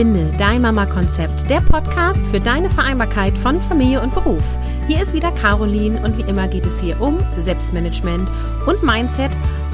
Finde 0.00 0.32
dein 0.38 0.62
Mama-Konzept, 0.62 1.50
der 1.50 1.60
Podcast 1.60 2.24
für 2.28 2.40
deine 2.40 2.70
Vereinbarkeit 2.70 3.36
von 3.36 3.60
Familie 3.60 4.00
und 4.00 4.14
Beruf. 4.14 4.42
Hier 4.88 5.02
ist 5.02 5.12
wieder 5.12 5.30
Caroline 5.30 6.02
und 6.02 6.16
wie 6.16 6.22
immer 6.22 6.48
geht 6.48 6.64
es 6.64 6.80
hier 6.80 6.98
um 7.02 7.18
Selbstmanagement 7.36 8.26
und 8.66 8.82
Mindset. 8.82 9.30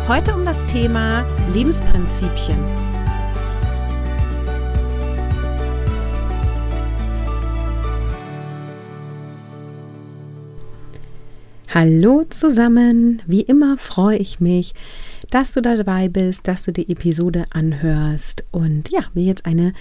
Heute 0.09 0.35
um 0.35 0.45
das 0.45 0.67
Thema 0.67 1.25
Lebensprinzipien. 1.55 2.59
Hallo 11.73 12.25
zusammen, 12.31 13.23
wie 13.27 13.43
immer 13.43 13.77
freue 13.77 14.17
ich 14.17 14.41
mich, 14.41 14.75
dass 15.31 15.53
du 15.53 15.63
dabei 15.63 16.09
bist, 16.09 16.49
dass 16.49 16.65
du 16.65 16.73
die 16.73 16.91
Episode 16.91 17.45
anhörst 17.51 18.45
und 18.51 18.91
ja, 18.91 19.01
wir 19.15 19.25
jetzt 19.25 19.47
eine 19.47 19.73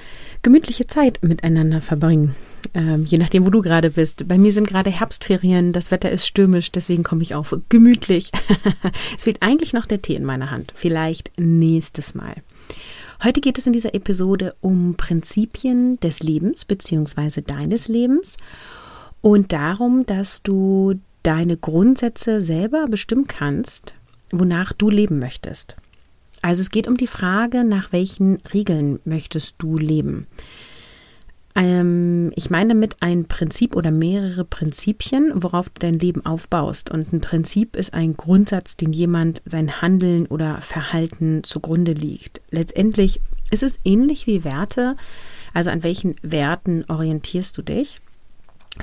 gemütliche 0.42 0.88
Zeit 0.88 1.20
miteinander 1.22 1.82
verbringen. 1.82 2.36
Ähm, 2.74 3.06
je 3.06 3.18
nachdem, 3.18 3.46
wo 3.46 3.50
du 3.50 3.62
gerade 3.62 3.92
bist. 3.92 4.28
Bei 4.28 4.38
mir 4.38 4.52
sind 4.52 4.68
gerade 4.68 4.90
Herbstferien, 4.90 5.72
das 5.72 5.92
Wetter 5.92 6.12
ist 6.12 6.26
stürmisch, 6.26 6.72
deswegen 6.72 7.04
komme 7.04 7.22
ich 7.22 7.36
auf 7.36 7.56
gemütlich. 7.70 8.32
es 9.18 9.24
fehlt 9.24 9.42
eigentlich 9.42 9.74
noch 9.74 9.86
der 9.86 10.02
Tee 10.02 10.16
in 10.16 10.26
meiner 10.26 10.52
Hand. 10.52 10.74
Vielleicht 10.76 11.32
nächstes 11.40 12.16
Mal. 12.16 12.36
Heute 13.24 13.40
geht 13.40 13.58
es 13.58 13.68
in 13.68 13.74
dieser 13.74 13.94
Episode 13.94 14.54
um 14.62 14.96
Prinzipien 14.96 16.00
des 16.00 16.22
Lebens 16.22 16.66
bzw. 16.66 17.42
deines 17.42 17.88
Lebens 17.88 18.38
und 19.22 19.54
darum, 19.54 20.06
dass 20.06 20.44
du 20.44 20.96
deine 21.24 21.58
Grundsätze 21.58 22.42
selber 22.42 22.86
bestimmen 22.88 23.26
kannst, 23.28 23.96
wonach 24.32 24.74
du 24.74 24.90
leben 24.90 25.20
möchtest. 25.20 25.76
Also 26.42 26.62
es 26.62 26.70
geht 26.70 26.88
um 26.88 26.98
die 26.98 27.08
Frage, 27.08 27.64
nach 27.64 27.92
welchen 27.92 28.38
Regeln 28.54 29.00
möchtest 29.06 29.56
du 29.58 29.78
leben. 29.78 30.28
Ähm, 31.56 32.34
ich 32.36 32.50
meine 32.50 32.70
damit 32.70 32.98
ein 33.00 33.26
Prinzip 33.26 33.76
oder 33.76 33.90
mehrere 33.90 34.44
Prinzipien, 34.44 35.32
worauf 35.36 35.70
du 35.70 35.80
dein 35.80 35.98
Leben 35.98 36.26
aufbaust. 36.26 36.92
Und 36.92 37.14
ein 37.14 37.22
Prinzip 37.22 37.76
ist 37.76 37.94
ein 37.94 38.16
Grundsatz, 38.18 38.76
den 38.76 38.92
jemand 38.92 39.42
sein 39.46 39.82
Handeln 39.82 40.28
oder 40.28 40.62
Verhalten 40.62 41.44
zugrunde 41.44 41.94
liegt. 41.94 42.42
Letztendlich 42.52 43.22
ist 43.52 43.64
es 43.64 43.80
ähnlich 43.86 44.28
wie 44.28 44.44
Werte. 44.44 44.98
Also 45.54 45.72
an 45.72 45.84
welchen 45.84 46.16
Werten 46.22 46.84
orientierst 46.90 47.58
du 47.58 47.62
dich? 47.62 48.02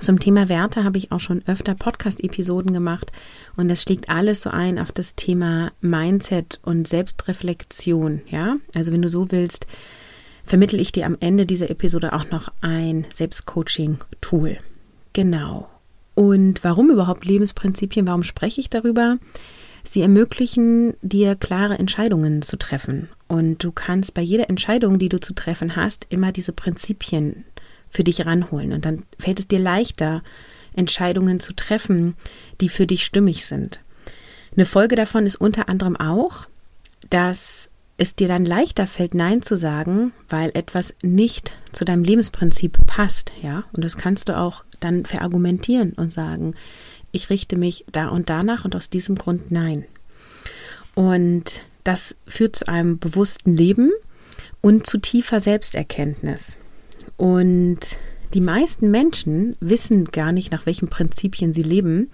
Zum 0.01 0.19
Thema 0.19 0.49
Werte 0.49 0.85
habe 0.85 0.99
ich 0.99 1.13
auch 1.13 1.21
schon 1.21 1.43
öfter 1.47 1.75
Podcast-Episoden 1.75 2.73
gemacht 2.73 3.13
und 3.57 3.69
das 3.69 3.83
schlägt 3.83 4.09
alles 4.09 4.43
so 4.43 4.51
ein 4.51 4.79
auf 4.79 4.91
das 4.91 5.15
Thema 5.15 5.71
Mindset 5.81 6.61
und 6.63 6.89
Selbstreflexion. 6.89 8.23
Ja, 8.29 8.57
also 8.75 8.91
wenn 8.93 9.03
du 9.03 9.09
so 9.09 9.31
willst, 9.31 9.67
vermittle 10.45 10.79
ich 10.79 10.93
dir 10.93 11.07
am 11.07 11.17
Ende 11.21 11.47
dieser 11.47 11.71
Episode 11.71 12.15
auch 12.15 12.31
noch 12.31 12.49
ein 12.63 13.07
Selbstcoaching-Tool. 13.13 14.59
Genau. 15.13 15.69
Und 16.15 16.65
warum 16.65 16.91
überhaupt 16.91 17.25
Lebensprinzipien? 17.25 18.07
Warum 18.07 18.23
spreche 18.23 18.61
ich 18.61 18.71
darüber? 18.71 19.19
Sie 19.85 20.01
ermöglichen 20.01 20.95
dir 21.03 21.35
klare 21.35 21.79
Entscheidungen 21.79 22.43
zu 22.43 22.57
treffen. 22.57 23.09
Und 23.29 23.63
du 23.65 23.73
kannst 23.73 24.15
bei 24.15 24.23
jeder 24.23 24.49
Entscheidung, 24.49 24.99
die 24.99 25.09
du 25.09 25.21
zu 25.21 25.35
treffen 25.35 25.77
hast, 25.77 26.07
immer 26.09 26.33
diese 26.33 26.53
Prinzipien 26.53 27.45
für 27.93 28.03
dich 28.03 28.27
ranholen. 28.27 28.73
Und 28.73 28.85
dann 28.85 29.05
fällt 29.19 29.39
es 29.39 29.47
dir 29.47 29.61
leichter, 29.61 30.23
Entscheidungen 30.75 31.39
zu 31.39 31.53
treffen, 31.53 32.15
die 32.61 32.69
für 32.69 32.87
dich 32.87 33.05
stimmig 33.05 33.45
sind. 33.45 33.81
Eine 34.57 34.67
Folge 34.67 34.97
davon 34.97 35.27
ist 35.27 35.37
unter 35.37 35.69
anderem 35.69 35.97
auch, 35.97 36.47
dass 37.11 37.69
es 37.99 38.17
dir 38.17 38.27
dann 38.27 38.47
leichter 38.47 38.87
fällt, 38.87 39.15
Nein 39.15 39.43
zu 39.43 39.57
sagen, 39.57 40.13
weil 40.29 40.51
etwas 40.55 40.95
nicht 41.03 41.53
zu 41.73 41.85
deinem 41.85 42.05
Lebensprinzip 42.05 42.79
passt, 42.87 43.33
ja. 43.43 43.65
Und 43.75 43.85
das 43.85 43.97
kannst 43.97 44.29
du 44.29 44.37
auch 44.37 44.65
dann 44.81 45.05
verargumentieren 45.05 45.93
und 45.93 46.13
sagen, 46.13 46.55
ich 47.13 47.29
richte 47.31 47.57
mich 47.57 47.85
da 47.93 48.09
und 48.09 48.31
danach 48.31 48.65
und 48.65 48.75
aus 48.75 48.89
diesem 48.89 49.17
Grund 49.17 49.51
Nein. 49.51 49.85
Und 50.95 51.63
das 51.85 52.17
führt 52.27 52.57
zu 52.57 52.69
einem 52.69 52.99
bewussten 52.99 53.55
Leben 53.55 53.93
und 54.61 54.87
zu 54.87 54.99
tiefer 54.99 55.41
Selbsterkenntnis. 55.41 56.57
Und 57.17 57.79
die 58.35 58.41
meisten 58.41 58.91
Menschen 58.91 59.57
wissen 59.61 60.07
gar 60.07 60.33
nicht, 60.33 60.53
nach 60.53 60.67
welchen 60.67 60.89
Prinzipien 60.89 61.53
sie 61.53 61.63
leben. 61.63 62.09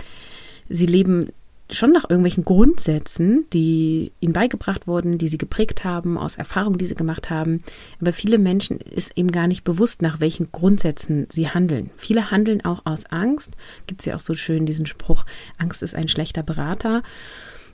Sie 0.69 0.87
leben 0.87 1.29
schon 1.71 1.93
nach 1.93 2.05
irgendwelchen 2.05 2.45
Grundsätzen, 2.45 3.45
die 3.53 4.13
ihnen 4.21 4.33
beigebracht 4.33 4.87
wurden, 4.87 5.19
die 5.19 5.29
sie 5.29 5.39
geprägt 5.39 5.85
haben, 5.85 6.17
aus 6.17 6.37
Erfahrungen, 6.37 6.79
die 6.79 6.87
sie 6.87 6.95
gemacht 6.95 7.31
haben. 7.31 7.63
Aber 8.01 8.13
viele 8.13 8.39
Menschen 8.39 8.79
ist 8.79 9.13
eben 9.17 9.31
gar 9.31 9.47
nicht 9.47 9.65
bewusst, 9.65 10.01
nach 10.01 10.21
welchen 10.21 10.51
Grundsätzen 10.51 11.27
sie 11.31 11.49
handeln. 11.49 11.91
Viele 11.97 12.31
handeln 12.31 12.65
auch 12.65 12.87
aus 12.87 13.07
Angst. 13.07 13.53
Gibt 13.87 14.01
es 14.01 14.07
ja 14.07 14.17
auch 14.17 14.21
so 14.21 14.35
schön 14.35 14.67
diesen 14.67 14.87
Spruch, 14.87 15.25
Angst 15.59 15.83
ist 15.83 15.95
ein 15.95 16.09
schlechter 16.09 16.43
Berater. 16.43 17.03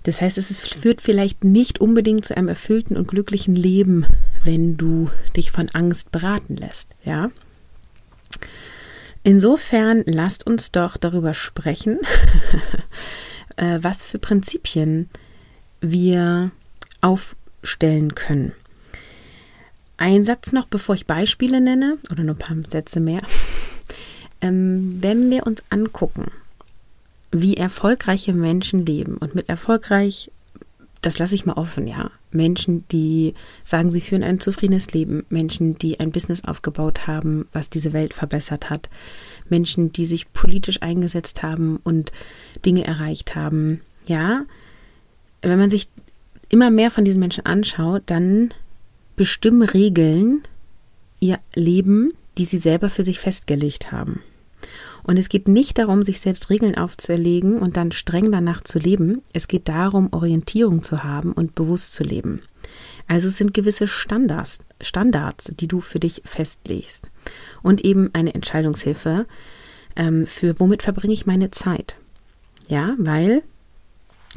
Das 0.02 0.20
heißt, 0.20 0.36
es 0.36 0.58
führt 0.58 1.00
vielleicht 1.00 1.44
nicht 1.44 1.80
unbedingt 1.80 2.26
zu 2.26 2.36
einem 2.36 2.48
erfüllten 2.48 2.96
und 2.96 3.08
glücklichen 3.08 3.56
Leben, 3.56 4.04
wenn 4.44 4.76
du 4.76 5.10
dich 5.36 5.50
von 5.50 5.68
Angst 5.72 6.12
beraten 6.12 6.56
lässt, 6.56 6.88
ja? 7.04 7.30
Insofern 9.22 10.02
lasst 10.06 10.46
uns 10.46 10.70
doch 10.70 10.96
darüber 10.96 11.32
sprechen, 11.32 11.98
äh, 13.56 13.78
was 13.80 14.02
für 14.02 14.18
Prinzipien 14.18 15.08
wir 15.80 16.50
aufstellen 17.00 18.14
können. 18.14 18.52
Ein 19.96 20.24
Satz 20.24 20.52
noch, 20.52 20.66
bevor 20.66 20.94
ich 20.94 21.06
Beispiele 21.06 21.60
nenne, 21.60 21.98
oder 22.10 22.22
nur 22.22 22.34
ein 22.34 22.38
paar 22.38 22.56
Sätze 22.68 23.00
mehr. 23.00 23.20
Ähm, 24.40 24.98
wenn 25.00 25.30
wir 25.30 25.46
uns 25.46 25.62
angucken, 25.70 26.30
wie 27.34 27.56
erfolgreiche 27.56 28.32
Menschen 28.32 28.86
leben. 28.86 29.16
Und 29.16 29.34
mit 29.34 29.48
erfolgreich, 29.48 30.30
das 31.00 31.18
lasse 31.18 31.34
ich 31.34 31.46
mal 31.46 31.54
offen, 31.54 31.86
ja. 31.86 32.10
Menschen, 32.34 32.86
die 32.88 33.34
sagen, 33.64 33.90
sie 33.90 34.00
führen 34.00 34.22
ein 34.22 34.40
zufriedenes 34.40 34.92
Leben. 34.92 35.24
Menschen, 35.28 35.76
die 35.78 36.00
ein 36.00 36.10
Business 36.10 36.44
aufgebaut 36.44 37.06
haben, 37.06 37.48
was 37.52 37.70
diese 37.70 37.92
Welt 37.92 38.12
verbessert 38.14 38.70
hat. 38.70 38.88
Menschen, 39.48 39.92
die 39.92 40.06
sich 40.06 40.32
politisch 40.32 40.82
eingesetzt 40.82 41.42
haben 41.42 41.78
und 41.84 42.12
Dinge 42.64 42.84
erreicht 42.84 43.34
haben. 43.34 43.80
Ja, 44.06 44.44
wenn 45.42 45.58
man 45.58 45.70
sich 45.70 45.88
immer 46.48 46.70
mehr 46.70 46.90
von 46.90 47.04
diesen 47.04 47.20
Menschen 47.20 47.46
anschaut, 47.46 48.02
dann 48.06 48.52
bestimmen 49.16 49.62
Regeln 49.62 50.42
ihr 51.20 51.38
Leben, 51.54 52.12
die 52.36 52.44
sie 52.44 52.58
selber 52.58 52.90
für 52.90 53.02
sich 53.02 53.18
festgelegt 53.18 53.92
haben. 53.92 54.20
Und 55.04 55.18
es 55.18 55.28
geht 55.28 55.48
nicht 55.48 55.78
darum, 55.78 56.02
sich 56.02 56.18
selbst 56.18 56.50
Regeln 56.50 56.76
aufzuerlegen 56.76 57.58
und 57.58 57.76
dann 57.76 57.92
streng 57.92 58.32
danach 58.32 58.62
zu 58.62 58.78
leben. 58.78 59.22
Es 59.32 59.48
geht 59.48 59.68
darum, 59.68 60.08
Orientierung 60.12 60.82
zu 60.82 61.04
haben 61.04 61.32
und 61.32 61.54
bewusst 61.54 61.92
zu 61.92 62.02
leben. 62.02 62.40
Also 63.06 63.28
es 63.28 63.36
sind 63.36 63.52
gewisse 63.52 63.86
Standards, 63.86 64.58
Standards, 64.80 65.50
die 65.60 65.68
du 65.68 65.80
für 65.82 66.00
dich 66.00 66.22
festlegst. 66.24 67.10
Und 67.62 67.84
eben 67.84 68.10
eine 68.14 68.34
Entscheidungshilfe 68.34 69.26
ähm, 69.94 70.26
für, 70.26 70.58
womit 70.58 70.82
verbringe 70.82 71.12
ich 71.12 71.26
meine 71.26 71.50
Zeit. 71.50 71.96
Ja, 72.68 72.94
weil, 72.96 73.42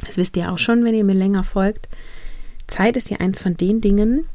das 0.06 0.18
wisst 0.18 0.36
ihr 0.36 0.52
auch 0.52 0.58
schon, 0.58 0.84
wenn 0.84 0.94
ihr 0.94 1.04
mir 1.04 1.14
länger 1.14 1.44
folgt, 1.44 1.88
Zeit 2.66 2.98
ist 2.98 3.08
ja 3.08 3.18
eins 3.18 3.40
von 3.40 3.56
den 3.56 3.80
Dingen, 3.80 4.26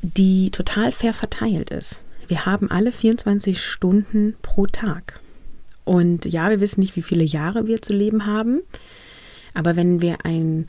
die 0.00 0.50
total 0.50 0.92
fair 0.92 1.12
verteilt 1.12 1.70
ist. 1.70 2.00
Wir 2.28 2.46
haben 2.46 2.70
alle 2.70 2.92
24 2.92 3.60
Stunden 3.60 4.36
pro 4.42 4.66
Tag. 4.66 5.20
Und 5.86 6.26
ja, 6.26 6.50
wir 6.50 6.60
wissen 6.60 6.80
nicht, 6.80 6.96
wie 6.96 7.02
viele 7.02 7.24
Jahre 7.24 7.66
wir 7.66 7.80
zu 7.80 7.94
leben 7.94 8.26
haben. 8.26 8.60
Aber 9.54 9.76
wenn 9.76 10.02
wir 10.02 10.26
ein 10.26 10.66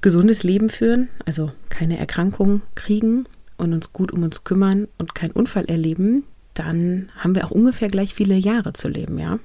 gesundes 0.00 0.44
Leben 0.44 0.70
führen, 0.70 1.08
also 1.26 1.50
keine 1.68 1.98
Erkrankung 1.98 2.62
kriegen 2.76 3.24
und 3.58 3.74
uns 3.74 3.92
gut 3.92 4.12
um 4.12 4.22
uns 4.22 4.44
kümmern 4.44 4.86
und 4.98 5.14
keinen 5.14 5.32
Unfall 5.32 5.64
erleben, 5.66 6.22
dann 6.54 7.10
haben 7.18 7.34
wir 7.34 7.44
auch 7.44 7.50
ungefähr 7.50 7.88
gleich 7.88 8.14
viele 8.14 8.36
Jahre 8.36 8.72
zu 8.72 8.88
leben, 8.88 9.18
ja. 9.18 9.38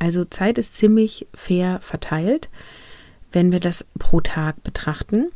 Also 0.00 0.24
Zeit 0.24 0.58
ist 0.58 0.74
ziemlich 0.74 1.28
fair 1.32 1.78
verteilt, 1.80 2.50
wenn 3.30 3.52
wir 3.52 3.60
das 3.60 3.86
pro 4.00 4.20
Tag 4.20 4.62
betrachten. 4.64 5.30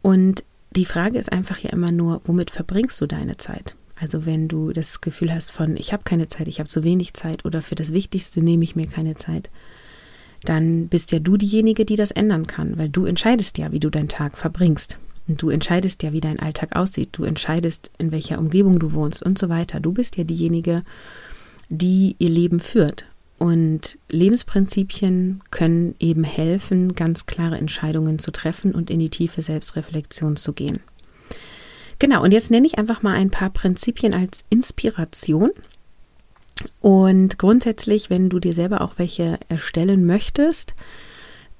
Und 0.00 0.44
die 0.70 0.84
Frage 0.84 1.18
ist 1.18 1.32
einfach 1.32 1.58
ja 1.58 1.70
immer 1.70 1.90
nur, 1.90 2.20
womit 2.24 2.52
verbringst 2.52 3.00
du 3.00 3.06
deine 3.06 3.36
Zeit? 3.36 3.74
Also 4.00 4.26
wenn 4.26 4.48
du 4.48 4.72
das 4.72 5.00
Gefühl 5.00 5.32
hast 5.32 5.50
von, 5.50 5.76
ich 5.76 5.92
habe 5.92 6.04
keine 6.04 6.28
Zeit, 6.28 6.48
ich 6.48 6.60
habe 6.60 6.68
zu 6.68 6.84
wenig 6.84 7.14
Zeit 7.14 7.44
oder 7.44 7.62
für 7.62 7.74
das 7.74 7.92
Wichtigste 7.92 8.42
nehme 8.42 8.64
ich 8.64 8.76
mir 8.76 8.86
keine 8.86 9.14
Zeit, 9.14 9.50
dann 10.44 10.88
bist 10.88 11.10
ja 11.12 11.18
du 11.18 11.36
diejenige, 11.36 11.84
die 11.84 11.96
das 11.96 12.12
ändern 12.12 12.46
kann, 12.46 12.78
weil 12.78 12.88
du 12.88 13.06
entscheidest 13.06 13.58
ja, 13.58 13.72
wie 13.72 13.80
du 13.80 13.90
deinen 13.90 14.08
Tag 14.08 14.36
verbringst. 14.36 14.98
Und 15.26 15.42
du 15.42 15.50
entscheidest 15.50 16.02
ja, 16.02 16.12
wie 16.12 16.20
dein 16.20 16.38
Alltag 16.38 16.74
aussieht. 16.74 17.10
Du 17.12 17.24
entscheidest, 17.24 17.90
in 17.98 18.12
welcher 18.12 18.38
Umgebung 18.38 18.78
du 18.78 18.92
wohnst 18.92 19.22
und 19.22 19.38
so 19.38 19.48
weiter. 19.48 19.78
Du 19.78 19.92
bist 19.92 20.16
ja 20.16 20.24
diejenige, 20.24 20.82
die 21.68 22.16
ihr 22.18 22.30
Leben 22.30 22.60
führt. 22.60 23.04
Und 23.38 23.98
Lebensprinzipien 24.08 25.42
können 25.50 25.94
eben 26.00 26.24
helfen, 26.24 26.94
ganz 26.94 27.26
klare 27.26 27.58
Entscheidungen 27.58 28.18
zu 28.18 28.32
treffen 28.32 28.74
und 28.74 28.90
in 28.90 28.98
die 28.98 29.10
tiefe 29.10 29.42
Selbstreflexion 29.42 30.36
zu 30.36 30.54
gehen. 30.54 30.80
Genau, 31.98 32.22
und 32.22 32.32
jetzt 32.32 32.50
nenne 32.50 32.66
ich 32.66 32.78
einfach 32.78 33.02
mal 33.02 33.14
ein 33.14 33.30
paar 33.30 33.50
Prinzipien 33.50 34.14
als 34.14 34.44
Inspiration. 34.50 35.50
Und 36.80 37.38
grundsätzlich, 37.38 38.10
wenn 38.10 38.28
du 38.28 38.38
dir 38.38 38.52
selber 38.52 38.80
auch 38.80 38.94
welche 38.96 39.38
erstellen 39.48 40.06
möchtest, 40.06 40.74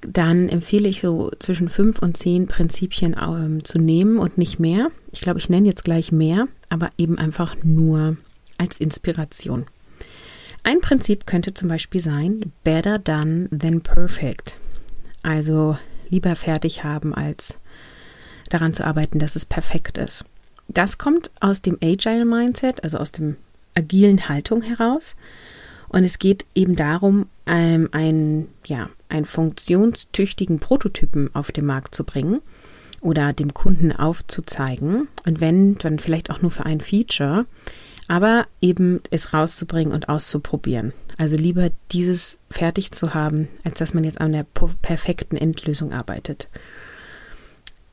dann 0.00 0.49
empfehle 0.49 0.88
ich 0.88 1.00
so 1.00 1.31
zwischen 1.40 1.69
fünf 1.69 1.99
und 1.99 2.17
zehn 2.17 2.46
Prinzipien 2.46 3.17
ähm, 3.20 3.64
zu 3.64 3.79
nehmen 3.79 4.19
und 4.19 4.38
nicht 4.38 4.61
mehr. 4.61 4.90
Ich 5.11 5.20
glaube, 5.20 5.40
ich 5.40 5.49
nenne 5.49 5.67
jetzt 5.67 5.85
gleich 5.85 6.12
mehr, 6.12 6.46
aber 6.69 6.91
eben 6.99 7.19
einfach 7.19 7.56
nur 7.64 8.17
als 8.58 8.81
Inspiration. 8.81 9.67
Ein 10.62 10.81
Prinzip 10.81 11.26
könnte 11.26 11.55
zum 11.55 11.69
Beispiel 11.69 12.00
sein, 12.00 12.52
better 12.62 12.99
done 12.99 13.49
than 13.50 13.81
perfect. 13.81 14.58
Also 15.23 15.79
lieber 16.11 16.37
fertig 16.37 16.84
haben, 16.84 17.14
als 17.14 17.58
daran 18.49 18.75
zu 18.75 18.85
arbeiten, 18.85 19.19
dass 19.19 19.37
es 19.37 19.47
perfekt 19.47 19.99
ist. 19.99 20.25
Das 20.69 20.99
kommt 20.99 21.31
aus 21.41 21.62
dem 21.62 21.79
Agile 21.83 22.25
Mindset, 22.25 22.85
also 22.85 22.99
aus 22.99 23.12
dem 23.12 23.37
agilen 23.75 24.29
Haltung 24.29 24.62
heraus. 24.62 25.17
Und 25.89 26.05
es 26.05 26.19
geht 26.19 26.45
eben 26.55 26.77
darum, 26.77 27.27
ähm, 27.47 27.89
einen, 27.93 28.49
ja, 28.67 28.91
einen 29.09 29.25
funktionstüchtigen 29.25 30.59
Prototypen 30.59 31.35
auf 31.35 31.50
den 31.50 31.65
Markt 31.65 31.95
zu 31.95 32.05
bringen 32.05 32.41
oder 33.00 33.33
dem 33.33 33.55
Kunden 33.55 33.93
aufzuzeigen. 33.93 35.09
Und 35.25 35.41
wenn, 35.41 35.79
dann 35.79 35.99
vielleicht 35.99 36.31
auch 36.31 36.43
nur 36.43 36.51
für 36.51 36.67
ein 36.67 36.81
Feature, 36.81 37.47
aber 38.06 38.47
eben 38.61 39.01
es 39.11 39.33
rauszubringen 39.33 39.94
und 39.94 40.09
auszuprobieren. 40.09 40.93
Also 41.17 41.37
lieber 41.37 41.71
dieses 41.93 42.39
fertig 42.51 42.93
zu 42.93 43.15
haben, 43.15 43.49
als 43.65 43.79
dass 43.79 43.94
man 43.94 44.05
jetzt 44.05 44.21
an 44.21 44.33
der 44.33 44.44
perfekten 44.83 45.37
Endlösung 45.37 45.93
arbeitet. 45.93 46.49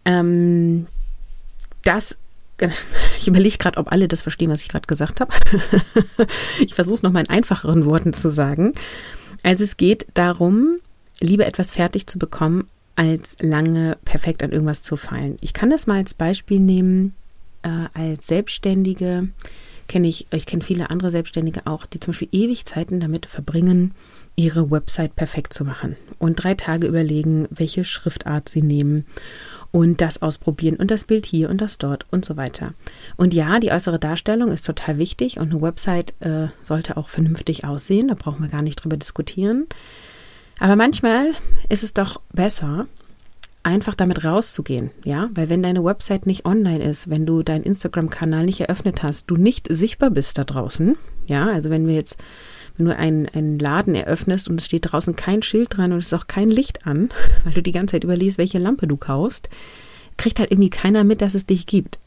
Ähm, 0.06 0.88
das 1.84 2.18
ich 3.20 3.28
überlege 3.28 3.58
gerade, 3.58 3.78
ob 3.78 3.92
alle 3.92 4.08
das 4.08 4.22
verstehen, 4.22 4.50
was 4.50 4.62
ich 4.62 4.70
gerade 4.70 4.88
gesagt 4.88 5.20
habe. 5.20 5.34
ich 6.60 6.74
versuche 6.74 6.96
es 6.96 7.04
nochmal 7.04 7.24
in 7.24 7.30
einfacheren 7.30 7.86
Worten 7.86 8.14
zu 8.14 8.32
sagen. 8.32 8.74
Also 9.44 9.64
es 9.64 9.78
geht 9.78 10.08
darum, 10.14 10.78
lieber 11.20 11.46
etwas 11.46 11.72
fertig 11.72 12.08
zu 12.08 12.18
bekommen, 12.18 12.66
als 12.96 13.36
lange 13.42 13.98
perfekt 14.06 14.42
an 14.42 14.52
irgendwas 14.52 14.82
zu 14.82 14.96
fallen. 14.96 15.38
Ich 15.42 15.54
kann 15.54 15.70
das 15.70 15.86
mal 15.86 15.98
als 15.98 16.14
Beispiel 16.14 16.60
nehmen. 16.60 17.14
Äh, 17.62 17.88
als 17.94 18.28
Selbstständige 18.28 19.30
kenne 19.88 20.08
ich, 20.08 20.28
ich 20.32 20.46
kenne 20.46 20.64
viele 20.64 20.90
andere 20.90 21.12
Selbstständige 21.12 21.62
auch, 21.66 21.86
die 21.86 22.00
zum 22.00 22.12
Beispiel 22.12 22.30
ewig 22.32 22.66
Zeiten 22.66 23.00
damit 23.00 23.26
verbringen, 23.26 23.94
ihre 24.38 24.72
Website 24.72 25.16
perfekt 25.16 25.54
zu 25.54 25.64
machen 25.64 25.96
und 26.20 26.36
drei 26.36 26.56
Tage 26.56 26.88
überlegen, 26.88 27.48
welche 27.52 27.86
Schriftart 27.86 28.50
sie 28.50 28.62
nehmen 28.62 29.06
und 29.76 30.00
das 30.00 30.22
ausprobieren 30.22 30.78
und 30.78 30.90
das 30.90 31.04
Bild 31.04 31.26
hier 31.26 31.50
und 31.50 31.60
das 31.60 31.78
dort 31.78 32.06
und 32.10 32.24
so 32.24 32.38
weiter. 32.38 32.74
Und 33.18 33.34
ja, 33.34 33.60
die 33.60 33.74
äußere 33.74 34.00
Darstellung 34.00 34.54
ist 34.54 34.66
total 34.66 34.98
wichtig 34.98 35.38
und 35.38 35.52
eine 35.52 35.62
Website 35.62 36.14
äh, 36.22 36.48
sollte 36.62 36.96
auch 36.96 37.10
vernünftig 37.10 37.66
aussehen, 37.66 38.08
da 38.08 38.14
brauchen 38.14 38.42
wir 38.42 38.50
gar 38.50 38.62
nicht 38.62 38.78
drüber 38.78 38.96
diskutieren. 38.96 39.66
Aber 40.60 40.78
manchmal 40.78 41.34
ist 41.68 41.84
es 41.84 41.94
doch 41.94 42.22
besser, 42.32 42.88
einfach 43.64 43.96
damit 43.96 44.24
rauszugehen, 44.24 44.92
ja, 45.04 45.30
weil 45.34 45.50
wenn 45.50 45.62
deine 45.62 45.84
Website 45.84 46.26
nicht 46.26 46.46
online 46.46 46.82
ist, 46.82 47.10
wenn 47.10 47.26
du 47.26 47.44
deinen 47.44 47.66
Instagram-Kanal 47.66 48.46
nicht 48.46 48.62
eröffnet 48.62 49.04
hast, 49.04 49.30
du 49.30 49.36
nicht 49.36 49.68
sichtbar 49.70 50.10
bist 50.10 50.38
da 50.38 50.46
draußen, 50.46 50.96
ja, 51.28 51.48
also 51.48 51.70
wenn 51.70 51.86
wir 51.86 51.96
jetzt 51.96 52.16
wenn 52.78 52.86
du 52.86 52.96
einen, 52.96 53.28
einen 53.30 53.60
Laden 53.60 53.96
eröffnest 53.96 54.50
und 54.50 54.60
es 54.60 54.66
steht 54.66 54.92
draußen 54.92 55.16
kein 55.16 55.42
Schild 55.42 55.78
dran 55.78 55.92
und 55.92 56.00
es 56.00 56.08
ist 56.08 56.14
auch 56.14 56.28
kein 56.28 56.50
Licht 56.50 56.86
an, 56.86 57.10
weil 57.44 57.54
du 57.54 57.62
die 57.62 57.72
ganze 57.72 57.94
Zeit 57.94 58.04
überlegst, 58.04 58.38
welche 58.38 58.60
Lampe 58.60 58.88
du 58.88 58.98
kaufst, 58.98 59.50
kriegt 60.18 60.40
halt 60.40 60.52
irgendwie 60.52 60.70
keiner 60.70 61.04
mit, 61.04 61.22
dass 61.22 61.36
es 61.36 61.46
dich 61.46 61.66
gibt. 61.66 62.00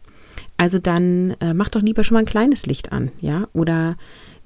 Also 0.56 0.78
dann 0.78 1.36
äh, 1.40 1.54
mach 1.54 1.68
doch 1.68 1.82
lieber 1.82 2.04
schon 2.04 2.14
mal 2.14 2.20
ein 2.20 2.26
kleines 2.26 2.66
Licht 2.66 2.92
an, 2.92 3.12
ja, 3.20 3.48
oder 3.52 3.96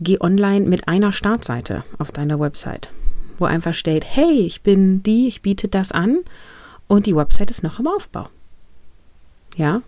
geh 0.01 0.19
online 0.21 0.67
mit 0.67 0.89
einer 0.89 1.13
Startseite 1.13 1.85
auf 1.99 2.13
deiner 2.13 2.39
Website, 2.39 2.91
wo 3.39 3.45
einfach 3.45 3.75
steht, 3.75 4.05
hey, 4.05 4.41
ich 4.41 4.63
bin 4.63 5.03
die, 5.03 5.29
ich 5.29 5.43
biete 5.43 5.69
das 5.69 5.93
an 5.93 6.19
und 6.87 7.07
die 7.07 7.17
Website 7.17 7.51
ist 7.51 7.63
noch 7.63 7.79
im 7.79 7.87
Aufbau. 7.87 8.29
Ja? 9.57 9.83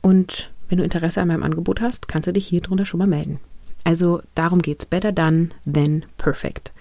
Und 0.00 0.50
wenn 0.68 0.78
du 0.78 0.84
Interesse 0.84 1.20
an 1.20 1.28
meinem 1.28 1.42
Angebot 1.42 1.80
hast, 1.80 2.08
kannst 2.08 2.26
du 2.26 2.32
dich 2.32 2.46
hier 2.46 2.60
drunter 2.60 2.86
schon 2.86 2.98
mal 2.98 3.06
melden. 3.06 3.40
Also 3.84 4.22
darum 4.34 4.62
geht 4.62 4.80
es. 4.80 4.86
Better 4.86 5.12
done 5.12 5.50
than 5.70 6.04
perfect. 6.16 6.72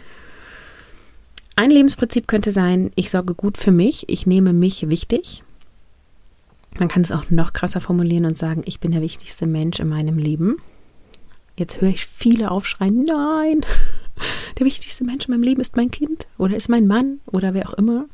Ein 1.55 1.69
Lebensprinzip 1.69 2.27
könnte 2.27 2.51
sein, 2.51 2.91
ich 2.95 3.11
sorge 3.11 3.35
gut 3.35 3.57
für 3.57 3.71
mich, 3.71 4.09
ich 4.09 4.25
nehme 4.25 4.53
mich 4.53 4.89
wichtig. 4.89 5.43
Man 6.79 6.87
kann 6.87 7.03
es 7.03 7.11
auch 7.11 7.29
noch 7.29 7.53
krasser 7.53 7.81
formulieren 7.81 8.25
und 8.25 8.37
sagen, 8.37 8.63
ich 8.65 8.79
bin 8.79 8.91
der 8.91 9.01
wichtigste 9.01 9.45
Mensch 9.45 9.79
in 9.79 9.89
meinem 9.89 10.17
Leben. 10.17 10.57
Jetzt 11.55 11.79
höre 11.79 11.89
ich 11.89 12.07
viele 12.07 12.49
aufschreien, 12.49 13.05
nein, 13.05 13.63
der 14.57 14.65
wichtigste 14.65 15.03
Mensch 15.03 15.27
in 15.27 15.33
meinem 15.33 15.43
Leben 15.43 15.61
ist 15.61 15.75
mein 15.75 15.91
Kind 15.91 16.27
oder 16.39 16.55
ist 16.55 16.69
mein 16.69 16.87
Mann 16.87 17.19
oder 17.27 17.53
wer 17.53 17.69
auch 17.69 17.73
immer. 17.73 18.05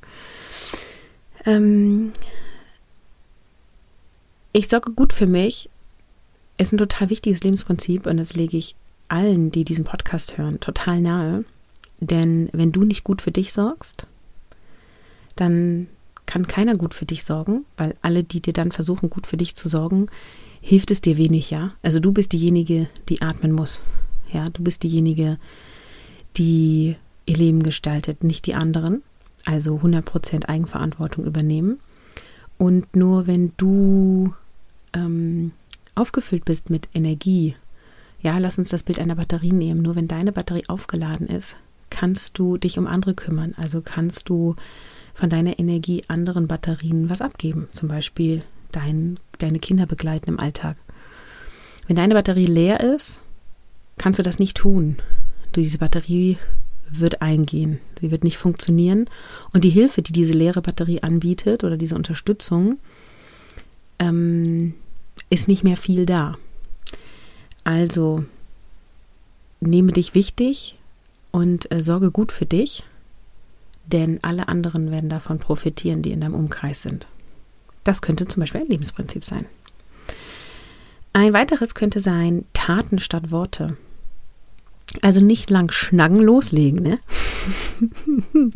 Ähm, 1.45 2.11
ich 4.51 4.67
sorge 4.67 4.91
gut 4.91 5.13
für 5.13 5.27
mich 5.27 5.69
ist 6.57 6.73
ein 6.73 6.77
total 6.77 7.09
wichtiges 7.09 7.41
Lebensprinzip 7.41 8.05
und 8.05 8.17
das 8.17 8.35
lege 8.35 8.57
ich 8.57 8.75
allen, 9.09 9.51
die 9.51 9.65
diesen 9.65 9.83
Podcast 9.83 10.37
hören, 10.37 10.59
total 10.59 11.01
nahe. 11.01 11.45
Denn 11.99 12.49
wenn 12.53 12.71
du 12.71 12.83
nicht 12.83 13.03
gut 13.03 13.21
für 13.21 13.31
dich 13.31 13.51
sorgst, 13.51 14.07
dann 15.35 15.87
kann 16.25 16.47
keiner 16.47 16.75
gut 16.75 16.93
für 16.93 17.05
dich 17.05 17.23
sorgen, 17.23 17.65
weil 17.77 17.95
alle, 18.01 18.23
die 18.23 18.41
dir 18.41 18.53
dann 18.53 18.71
versuchen, 18.71 19.09
gut 19.09 19.25
für 19.25 19.37
dich 19.37 19.55
zu 19.55 19.67
sorgen, 19.67 20.07
hilft 20.61 20.91
es 20.91 21.01
dir 21.01 21.17
wenig, 21.17 21.49
ja. 21.49 21.73
Also 21.81 21.99
du 21.99 22.11
bist 22.11 22.33
diejenige, 22.33 22.87
die 23.09 23.21
atmen 23.21 23.51
muss. 23.51 23.81
Ja, 24.31 24.45
du 24.45 24.63
bist 24.63 24.83
diejenige, 24.83 25.37
die 26.37 26.95
ihr 27.25 27.37
Leben 27.37 27.63
gestaltet, 27.63 28.23
nicht 28.23 28.45
die 28.45 28.53
anderen. 28.53 29.01
Also 29.45 29.77
100% 29.77 30.45
Eigenverantwortung 30.45 31.25
übernehmen. 31.25 31.79
Und 32.57 32.95
nur 32.95 33.25
wenn 33.25 33.53
du 33.57 34.33
ähm, 34.93 35.51
aufgefüllt 35.95 36.45
bist 36.45 36.69
mit 36.69 36.89
Energie, 36.93 37.55
ja, 38.21 38.37
lass 38.37 38.57
uns 38.57 38.69
das 38.69 38.83
Bild 38.83 38.99
einer 38.99 39.15
Batterie 39.15 39.53
nehmen. 39.53 39.81
Nur 39.81 39.95
wenn 39.95 40.07
deine 40.07 40.31
Batterie 40.31 40.67
aufgeladen 40.67 41.27
ist, 41.27 41.55
kannst 41.89 42.37
du 42.37 42.57
dich 42.57 42.77
um 42.77 42.87
andere 42.87 43.13
kümmern. 43.13 43.53
Also 43.57 43.81
kannst 43.81 44.29
du 44.29 44.55
von 45.13 45.29
deiner 45.29 45.59
Energie 45.59 46.03
anderen 46.07 46.47
Batterien 46.47 47.09
was 47.09 47.21
abgeben. 47.21 47.67
Zum 47.71 47.87
Beispiel 47.89 48.43
dein, 48.71 49.19
deine 49.37 49.59
Kinder 49.59 49.85
begleiten 49.85 50.29
im 50.29 50.39
Alltag. 50.39 50.77
Wenn 51.87 51.95
deine 51.95 52.13
Batterie 52.13 52.45
leer 52.45 52.81
ist, 52.81 53.19
kannst 53.97 54.19
du 54.19 54.23
das 54.23 54.39
nicht 54.39 54.57
tun. 54.57 54.97
Du, 55.51 55.61
diese 55.61 55.77
Batterie 55.77 56.37
wird 56.89 57.21
eingehen. 57.21 57.79
Sie 57.99 58.11
wird 58.11 58.23
nicht 58.23 58.37
funktionieren. 58.37 59.05
Und 59.53 59.63
die 59.63 59.69
Hilfe, 59.69 60.01
die 60.01 60.13
diese 60.13 60.33
leere 60.33 60.61
Batterie 60.61 61.03
anbietet 61.03 61.63
oder 61.63 61.77
diese 61.77 61.95
Unterstützung, 61.95 62.79
ähm, 63.97 64.73
ist 65.29 65.47
nicht 65.47 65.63
mehr 65.63 65.77
viel 65.77 66.05
da. 66.05 66.37
Also 67.69 68.25
nehme 69.59 69.91
dich 69.91 70.15
wichtig 70.15 70.75
und 71.29 71.71
äh, 71.71 71.83
sorge 71.83 72.09
gut 72.09 72.31
für 72.31 72.47
dich, 72.47 72.83
denn 73.85 74.17
alle 74.23 74.47
anderen 74.47 74.89
werden 74.89 75.11
davon 75.11 75.37
profitieren, 75.37 76.01
die 76.01 76.11
in 76.11 76.21
deinem 76.21 76.33
Umkreis 76.33 76.81
sind. 76.81 77.05
Das 77.83 78.01
könnte 78.01 78.27
zum 78.27 78.39
Beispiel 78.39 78.61
ein 78.61 78.69
Lebensprinzip 78.69 79.23
sein. 79.23 79.45
Ein 81.13 81.33
weiteres 81.33 81.75
könnte 81.75 81.99
sein 81.99 82.43
Taten 82.53 82.97
statt 82.97 83.29
Worte. 83.29 83.77
Also 85.03 85.21
nicht 85.21 85.51
lang 85.51 85.71
schnacken, 85.71 86.21
loslegen, 86.21 86.81
ne? 86.81 86.99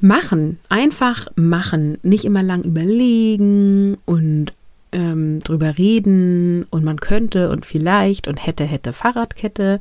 machen, 0.00 0.60
einfach 0.68 1.26
machen, 1.34 1.98
nicht 2.04 2.24
immer 2.24 2.44
lang 2.44 2.62
überlegen 2.62 3.98
und 4.06 4.52
ähm, 4.98 5.38
drüber 5.44 5.78
reden 5.78 6.66
und 6.70 6.84
man 6.84 6.98
könnte 6.98 7.50
und 7.50 7.64
vielleicht 7.64 8.26
und 8.26 8.44
hätte, 8.44 8.64
hätte 8.64 8.92
Fahrradkette, 8.92 9.80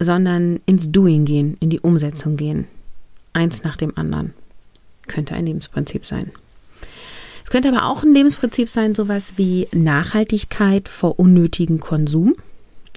sondern 0.00 0.60
ins 0.66 0.90
Doing 0.90 1.24
gehen, 1.24 1.56
in 1.60 1.70
die 1.70 1.80
Umsetzung 1.80 2.36
gehen. 2.36 2.66
Eins 3.32 3.62
nach 3.62 3.76
dem 3.76 3.96
anderen. 3.96 4.34
Könnte 5.06 5.34
ein 5.34 5.46
Lebensprinzip 5.46 6.04
sein. 6.04 6.32
Es 7.44 7.50
könnte 7.50 7.68
aber 7.68 7.86
auch 7.86 8.02
ein 8.02 8.12
Lebensprinzip 8.12 8.68
sein, 8.68 8.94
sowas 8.94 9.34
wie 9.36 9.68
Nachhaltigkeit 9.72 10.88
vor 10.88 11.18
unnötigen 11.18 11.78
Konsum. 11.78 12.34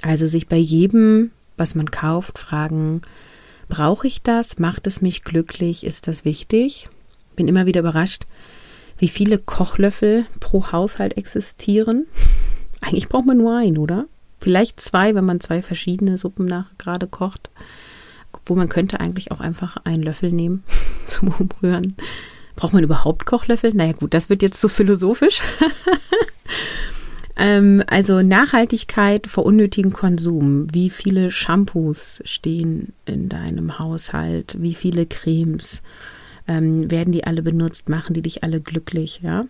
Also 0.01 0.27
sich 0.27 0.47
bei 0.47 0.57
jedem, 0.57 1.31
was 1.55 1.75
man 1.75 1.91
kauft, 1.91 2.39
fragen, 2.39 3.01
brauche 3.69 4.07
ich 4.07 4.23
das? 4.23 4.57
Macht 4.59 4.87
es 4.87 5.01
mich 5.01 5.23
glücklich? 5.23 5.85
Ist 5.85 6.07
das 6.07 6.25
wichtig? 6.25 6.89
Bin 7.35 7.47
immer 7.47 7.65
wieder 7.65 7.81
überrascht, 7.81 8.25
wie 9.01 9.07
viele 9.07 9.39
Kochlöffel 9.39 10.25
pro 10.39 10.71
Haushalt 10.71 11.17
existieren. 11.17 12.05
Eigentlich 12.81 13.09
braucht 13.09 13.25
man 13.25 13.37
nur 13.37 13.57
einen, 13.57 13.79
oder? 13.79 14.05
Vielleicht 14.39 14.79
zwei, 14.79 15.15
wenn 15.15 15.25
man 15.25 15.39
zwei 15.39 15.61
verschiedene 15.63 16.17
Suppen 16.17 16.45
nach 16.45 16.67
gerade 16.77 17.07
kocht. 17.07 17.49
Wo 18.45 18.55
man 18.55 18.69
könnte 18.69 18.99
eigentlich 18.99 19.31
auch 19.31 19.39
einfach 19.39 19.77
einen 19.83 20.01
Löffel 20.01 20.31
nehmen 20.31 20.63
zum 21.05 21.27
Umrühren. 21.37 21.95
Braucht 22.55 22.73
man 22.73 22.83
überhaupt 22.83 23.25
Kochlöffel? 23.25 23.71
Naja 23.73 23.91
gut, 23.91 24.13
das 24.13 24.29
wird 24.29 24.41
jetzt 24.41 24.59
zu 24.61 24.69
philosophisch. 24.69 25.41
Ähm, 27.37 27.81
also 27.87 28.21
Nachhaltigkeit 28.21 29.25
vor 29.25 29.45
unnötigen 29.45 29.93
Konsum. 29.93 30.67
Wie 30.71 30.91
viele 30.91 31.31
Shampoos 31.31 32.21
stehen 32.25 32.93
in 33.05 33.29
deinem 33.29 33.79
Haushalt? 33.79 34.57
Wie 34.59 34.75
viele 34.75 35.07
Cremes? 35.07 35.81
Ähm, 36.51 36.91
werden 36.91 37.13
die 37.13 37.23
alle 37.23 37.41
benutzt? 37.41 37.87
Machen 37.87 38.13
die 38.13 38.21
dich 38.21 38.43
alle 38.43 38.59
glücklich? 38.59 39.21
Ja. 39.23 39.45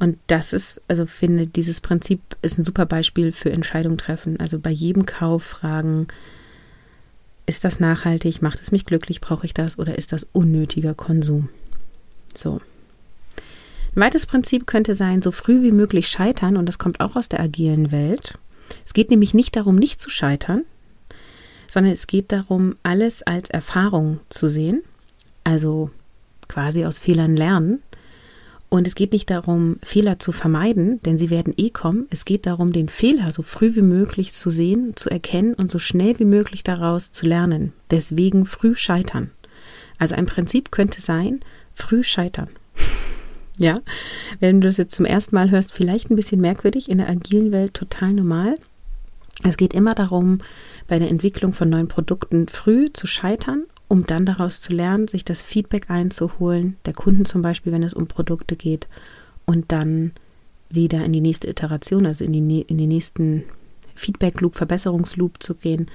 Und 0.00 0.18
das 0.26 0.52
ist, 0.52 0.80
also 0.88 1.06
finde, 1.06 1.46
dieses 1.46 1.80
Prinzip 1.80 2.20
ist 2.42 2.58
ein 2.58 2.64
super 2.64 2.84
Beispiel 2.84 3.30
für 3.30 3.52
Entscheidung 3.52 3.96
treffen. 3.96 4.40
Also 4.40 4.58
bei 4.58 4.70
jedem 4.70 5.06
Kauf 5.06 5.44
fragen, 5.44 6.08
ist 7.46 7.62
das 7.62 7.78
nachhaltig? 7.78 8.42
Macht 8.42 8.60
es 8.60 8.72
mich 8.72 8.84
glücklich? 8.84 9.20
Brauche 9.20 9.46
ich 9.46 9.54
das? 9.54 9.78
Oder 9.78 9.96
ist 9.98 10.12
das 10.12 10.26
unnötiger 10.32 10.94
Konsum? 10.94 11.48
So. 12.36 12.60
Ein 13.94 14.00
weiteres 14.00 14.26
Prinzip 14.26 14.66
könnte 14.66 14.96
sein, 14.96 15.22
so 15.22 15.30
früh 15.30 15.62
wie 15.62 15.70
möglich 15.70 16.08
scheitern, 16.08 16.56
und 16.56 16.66
das 16.66 16.78
kommt 16.78 16.98
auch 16.98 17.14
aus 17.14 17.28
der 17.28 17.38
agilen 17.38 17.92
Welt. 17.92 18.36
Es 18.84 18.94
geht 18.94 19.10
nämlich 19.10 19.32
nicht 19.32 19.54
darum, 19.54 19.76
nicht 19.76 20.00
zu 20.00 20.10
scheitern, 20.10 20.64
sondern 21.68 21.92
es 21.92 22.08
geht 22.08 22.32
darum, 22.32 22.74
alles 22.82 23.22
als 23.22 23.48
Erfahrung 23.48 24.18
zu 24.28 24.48
sehen, 24.48 24.82
also 25.44 25.90
quasi 26.52 26.84
aus 26.84 26.98
Fehlern 26.98 27.34
lernen. 27.34 27.82
Und 28.68 28.86
es 28.86 28.94
geht 28.94 29.12
nicht 29.12 29.30
darum, 29.30 29.76
Fehler 29.82 30.18
zu 30.18 30.32
vermeiden, 30.32 31.00
denn 31.02 31.18
sie 31.18 31.30
werden 31.30 31.54
eh 31.56 31.70
kommen. 31.70 32.06
Es 32.10 32.24
geht 32.24 32.46
darum, 32.46 32.72
den 32.72 32.88
Fehler 32.88 33.32
so 33.32 33.42
früh 33.42 33.74
wie 33.74 33.82
möglich 33.82 34.32
zu 34.32 34.50
sehen, 34.50 34.92
zu 34.96 35.10
erkennen 35.10 35.54
und 35.54 35.70
so 35.70 35.78
schnell 35.78 36.18
wie 36.18 36.24
möglich 36.24 36.62
daraus 36.62 37.10
zu 37.10 37.26
lernen. 37.26 37.72
Deswegen 37.90 38.46
früh 38.46 38.74
scheitern. 38.74 39.30
Also 39.98 40.14
ein 40.14 40.26
Prinzip 40.26 40.70
könnte 40.70 41.00
sein, 41.00 41.40
früh 41.74 42.02
scheitern. 42.04 42.50
Ja, 43.58 43.80
wenn 44.40 44.62
du 44.62 44.68
das 44.68 44.78
jetzt 44.78 44.94
zum 44.94 45.04
ersten 45.04 45.34
Mal 45.34 45.50
hörst, 45.50 45.74
vielleicht 45.74 46.10
ein 46.10 46.16
bisschen 46.16 46.40
merkwürdig, 46.40 46.90
in 46.90 46.96
der 46.96 47.10
agilen 47.10 47.52
Welt 47.52 47.74
total 47.74 48.14
normal. 48.14 48.56
Es 49.44 49.58
geht 49.58 49.74
immer 49.74 49.94
darum, 49.94 50.38
bei 50.88 50.98
der 50.98 51.10
Entwicklung 51.10 51.52
von 51.52 51.68
neuen 51.68 51.86
Produkten 51.86 52.48
früh 52.48 52.90
zu 52.94 53.06
scheitern, 53.06 53.66
um 53.92 54.06
dann 54.06 54.24
daraus 54.24 54.60
zu 54.60 54.72
lernen, 54.72 55.06
sich 55.06 55.24
das 55.24 55.42
Feedback 55.42 55.90
einzuholen, 55.90 56.76
der 56.86 56.94
Kunden 56.94 57.26
zum 57.26 57.42
Beispiel, 57.42 57.72
wenn 57.72 57.82
es 57.82 57.92
um 57.92 58.06
Produkte 58.06 58.56
geht, 58.56 58.88
und 59.44 59.70
dann 59.70 60.12
wieder 60.70 61.04
in 61.04 61.12
die 61.12 61.20
nächste 61.20 61.48
Iteration, 61.48 62.06
also 62.06 62.24
in, 62.24 62.32
die, 62.32 62.62
in 62.62 62.78
den 62.78 62.88
nächsten 62.88 63.44
Feedback-Loop, 63.94 64.56
Verbesserungsloop 64.56 65.42
zu 65.42 65.54
gehen 65.54 65.90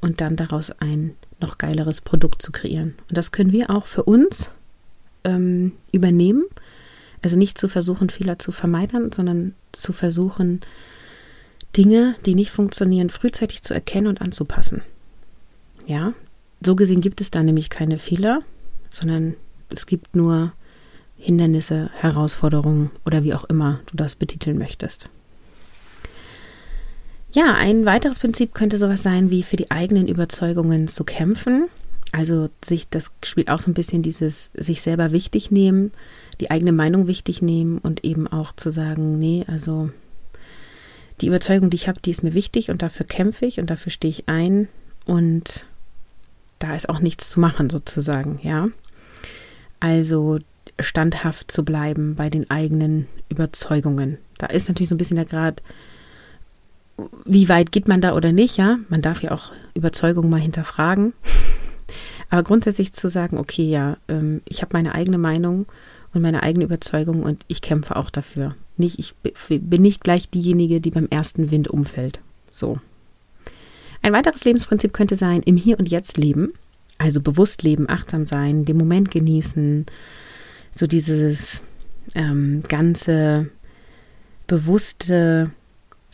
und 0.00 0.20
dann 0.20 0.36
daraus 0.36 0.70
ein 0.80 1.14
noch 1.40 1.56
geileres 1.56 2.02
Produkt 2.02 2.42
zu 2.42 2.52
kreieren. 2.52 2.94
Und 3.08 3.16
das 3.16 3.32
können 3.32 3.52
wir 3.52 3.70
auch 3.70 3.86
für 3.86 4.02
uns 4.02 4.50
ähm, 5.24 5.72
übernehmen 5.92 6.44
also 7.22 7.36
nicht 7.36 7.58
zu 7.58 7.68
versuchen, 7.68 8.10
Fehler 8.10 8.38
zu 8.38 8.52
vermeiden, 8.52 9.12
sondern 9.12 9.54
zu 9.72 9.92
versuchen, 9.92 10.60
Dinge, 11.76 12.14
die 12.26 12.34
nicht 12.34 12.50
funktionieren, 12.50 13.10
frühzeitig 13.10 13.62
zu 13.62 13.74
erkennen 13.74 14.06
und 14.06 14.20
anzupassen. 14.20 14.82
Ja, 15.86 16.14
so 16.60 16.76
gesehen 16.76 17.00
gibt 17.00 17.20
es 17.20 17.30
da 17.30 17.42
nämlich 17.42 17.70
keine 17.70 17.98
Fehler, 17.98 18.42
sondern 18.90 19.34
es 19.70 19.86
gibt 19.86 20.16
nur 20.16 20.52
Hindernisse, 21.16 21.90
Herausforderungen 21.94 22.90
oder 23.04 23.24
wie 23.24 23.34
auch 23.34 23.44
immer 23.44 23.80
du 23.86 23.96
das 23.96 24.14
betiteln 24.14 24.58
möchtest. 24.58 25.08
Ja, 27.32 27.54
ein 27.54 27.84
weiteres 27.84 28.18
Prinzip 28.18 28.54
könnte 28.54 28.78
sowas 28.78 29.02
sein, 29.02 29.30
wie 29.30 29.42
für 29.42 29.56
die 29.56 29.70
eigenen 29.70 30.08
Überzeugungen 30.08 30.88
zu 30.88 31.04
kämpfen. 31.04 31.68
Also 32.12 32.48
sich, 32.64 32.88
das 32.88 33.10
spielt 33.22 33.50
auch 33.50 33.58
so 33.58 33.70
ein 33.70 33.74
bisschen 33.74 34.02
dieses 34.02 34.50
sich 34.54 34.80
selber 34.80 35.12
wichtig 35.12 35.50
nehmen, 35.50 35.92
die 36.40 36.50
eigene 36.50 36.72
Meinung 36.72 37.06
wichtig 37.06 37.42
nehmen 37.42 37.78
und 37.78 38.02
eben 38.02 38.26
auch 38.26 38.54
zu 38.56 38.70
sagen, 38.70 39.18
nee, 39.18 39.44
also 39.46 39.90
die 41.20 41.26
Überzeugung, 41.26 41.68
die 41.68 41.74
ich 41.74 41.88
habe, 41.88 42.00
die 42.00 42.10
ist 42.10 42.22
mir 42.22 42.32
wichtig 42.32 42.70
und 42.70 42.80
dafür 42.80 43.04
kämpfe 43.04 43.44
ich 43.44 43.60
und 43.60 43.68
dafür 43.68 43.92
stehe 43.92 44.10
ich 44.10 44.28
ein 44.28 44.68
und 45.04 45.66
da 46.58 46.74
ist 46.74 46.88
auch 46.88 47.00
nichts 47.00 47.30
zu 47.30 47.40
machen 47.40 47.70
sozusagen, 47.70 48.40
ja. 48.42 48.68
Also 49.80 50.38
standhaft 50.80 51.50
zu 51.50 51.64
bleiben 51.64 52.14
bei 52.14 52.28
den 52.28 52.50
eigenen 52.50 53.06
Überzeugungen. 53.28 54.18
Da 54.38 54.46
ist 54.46 54.68
natürlich 54.68 54.88
so 54.88 54.94
ein 54.94 54.98
bisschen 54.98 55.16
der 55.16 55.24
Grad, 55.24 55.62
wie 57.24 57.48
weit 57.48 57.72
geht 57.72 57.88
man 57.88 58.00
da 58.00 58.14
oder 58.14 58.32
nicht, 58.32 58.56
ja? 58.56 58.78
Man 58.88 59.02
darf 59.02 59.22
ja 59.22 59.30
auch 59.32 59.52
Überzeugungen 59.74 60.30
mal 60.30 60.40
hinterfragen. 60.40 61.12
Aber 62.30 62.42
grundsätzlich 62.42 62.92
zu 62.92 63.08
sagen, 63.08 63.38
okay, 63.38 63.68
ja, 63.68 63.96
ähm, 64.08 64.42
ich 64.44 64.62
habe 64.62 64.76
meine 64.76 64.94
eigene 64.94 65.18
Meinung 65.18 65.66
und 66.12 66.22
meine 66.22 66.42
eigene 66.42 66.64
Überzeugung 66.64 67.22
und 67.22 67.44
ich 67.48 67.62
kämpfe 67.62 67.96
auch 67.96 68.10
dafür. 68.10 68.54
Nicht, 68.76 68.98
ich 68.98 69.14
bin 69.48 69.82
nicht 69.82 70.02
gleich 70.04 70.28
diejenige, 70.28 70.80
die 70.80 70.90
beim 70.90 71.08
ersten 71.08 71.50
Wind 71.50 71.68
umfällt. 71.68 72.20
So. 72.52 72.78
Ein 74.02 74.12
weiteres 74.12 74.44
Lebensprinzip 74.44 74.92
könnte 74.92 75.16
sein, 75.16 75.42
im 75.42 75.56
Hier 75.56 75.78
und 75.78 75.90
Jetzt 75.90 76.16
leben. 76.16 76.52
Also 76.98 77.20
bewusst 77.20 77.62
leben, 77.62 77.88
achtsam 77.88 78.26
sein, 78.26 78.64
den 78.64 78.76
Moment 78.76 79.10
genießen. 79.10 79.86
So 80.74 80.86
dieses 80.86 81.62
ähm, 82.14 82.62
ganze 82.68 83.50
bewusste 84.46 85.50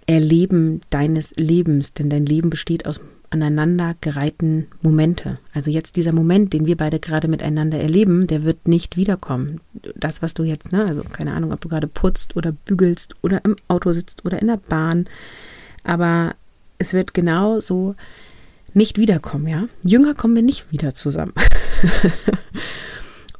Erleben 0.06 0.82
deines 0.90 1.34
Lebens. 1.36 1.94
Denn 1.94 2.10
dein 2.10 2.26
Leben 2.26 2.50
besteht 2.50 2.86
aus 2.86 3.00
aneinandergereihten 3.34 4.68
Momente. 4.80 5.38
Also 5.52 5.70
jetzt 5.70 5.96
dieser 5.96 6.12
Moment, 6.12 6.52
den 6.52 6.66
wir 6.66 6.76
beide 6.76 7.00
gerade 7.00 7.28
miteinander 7.28 7.78
erleben, 7.78 8.26
der 8.26 8.44
wird 8.44 8.68
nicht 8.68 8.96
wiederkommen. 8.96 9.60
Das, 9.96 10.22
was 10.22 10.34
du 10.34 10.44
jetzt, 10.44 10.72
ne, 10.72 10.84
also 10.84 11.02
keine 11.02 11.34
Ahnung, 11.34 11.52
ob 11.52 11.60
du 11.60 11.68
gerade 11.68 11.88
putzt 11.88 12.36
oder 12.36 12.52
bügelst 12.52 13.14
oder 13.22 13.44
im 13.44 13.56
Auto 13.68 13.92
sitzt 13.92 14.24
oder 14.24 14.40
in 14.40 14.46
der 14.46 14.56
Bahn, 14.56 15.06
aber 15.82 16.36
es 16.78 16.92
wird 16.92 17.14
genau 17.14 17.60
so 17.60 17.94
nicht 18.74 18.98
wiederkommen, 18.98 19.46
ja. 19.46 19.66
Jünger 19.84 20.14
kommen 20.14 20.34
wir 20.34 20.42
nicht 20.42 20.70
wieder 20.72 20.94
zusammen. 20.94 21.32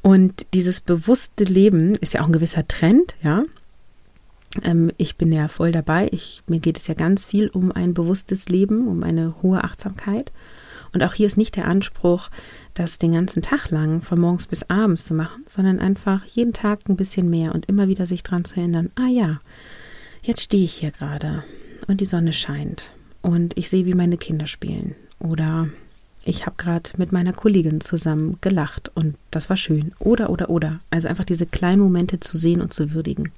Und 0.02 0.46
dieses 0.54 0.80
bewusste 0.80 1.44
Leben 1.44 1.94
ist 1.96 2.14
ja 2.14 2.20
auch 2.20 2.26
ein 2.26 2.32
gewisser 2.32 2.66
Trend, 2.68 3.16
ja. 3.22 3.42
Ähm, 4.62 4.92
ich 4.96 5.16
bin 5.16 5.32
ja 5.32 5.48
voll 5.48 5.72
dabei. 5.72 6.08
Ich, 6.12 6.42
mir 6.46 6.60
geht 6.60 6.78
es 6.78 6.86
ja 6.86 6.94
ganz 6.94 7.24
viel 7.24 7.48
um 7.48 7.72
ein 7.72 7.94
bewusstes 7.94 8.48
Leben, 8.48 8.86
um 8.86 9.02
eine 9.02 9.34
hohe 9.42 9.64
Achtsamkeit. 9.64 10.32
Und 10.92 11.02
auch 11.02 11.14
hier 11.14 11.26
ist 11.26 11.36
nicht 11.36 11.56
der 11.56 11.66
Anspruch, 11.66 12.30
das 12.74 12.98
den 12.98 13.12
ganzen 13.12 13.42
Tag 13.42 13.70
lang 13.70 14.00
von 14.00 14.20
morgens 14.20 14.46
bis 14.46 14.62
abends 14.70 15.04
zu 15.04 15.14
machen, 15.14 15.42
sondern 15.46 15.80
einfach 15.80 16.24
jeden 16.26 16.52
Tag 16.52 16.88
ein 16.88 16.96
bisschen 16.96 17.28
mehr 17.28 17.52
und 17.52 17.66
immer 17.66 17.88
wieder 17.88 18.06
sich 18.06 18.22
daran 18.22 18.44
zu 18.44 18.60
erinnern, 18.60 18.90
ah 18.94 19.08
ja, 19.08 19.40
jetzt 20.22 20.42
stehe 20.42 20.64
ich 20.64 20.74
hier 20.74 20.92
gerade 20.92 21.42
und 21.88 22.00
die 22.00 22.06
Sonne 22.06 22.32
scheint 22.32 22.93
und 23.24 23.56
ich 23.56 23.70
sehe, 23.70 23.86
wie 23.86 23.94
meine 23.94 24.18
Kinder 24.18 24.46
spielen. 24.46 24.94
Oder 25.18 25.68
ich 26.26 26.44
habe 26.44 26.56
gerade 26.58 26.90
mit 26.98 27.10
meiner 27.10 27.32
Kollegin 27.32 27.80
zusammen 27.80 28.36
gelacht 28.42 28.90
und 28.94 29.16
das 29.30 29.48
war 29.48 29.56
schön. 29.56 29.92
Oder, 29.98 30.28
oder, 30.28 30.50
oder. 30.50 30.80
Also 30.90 31.08
einfach 31.08 31.24
diese 31.24 31.46
kleinen 31.46 31.80
Momente 31.80 32.20
zu 32.20 32.36
sehen 32.36 32.60
und 32.60 32.74
zu 32.74 32.92
würdigen. 32.92 33.32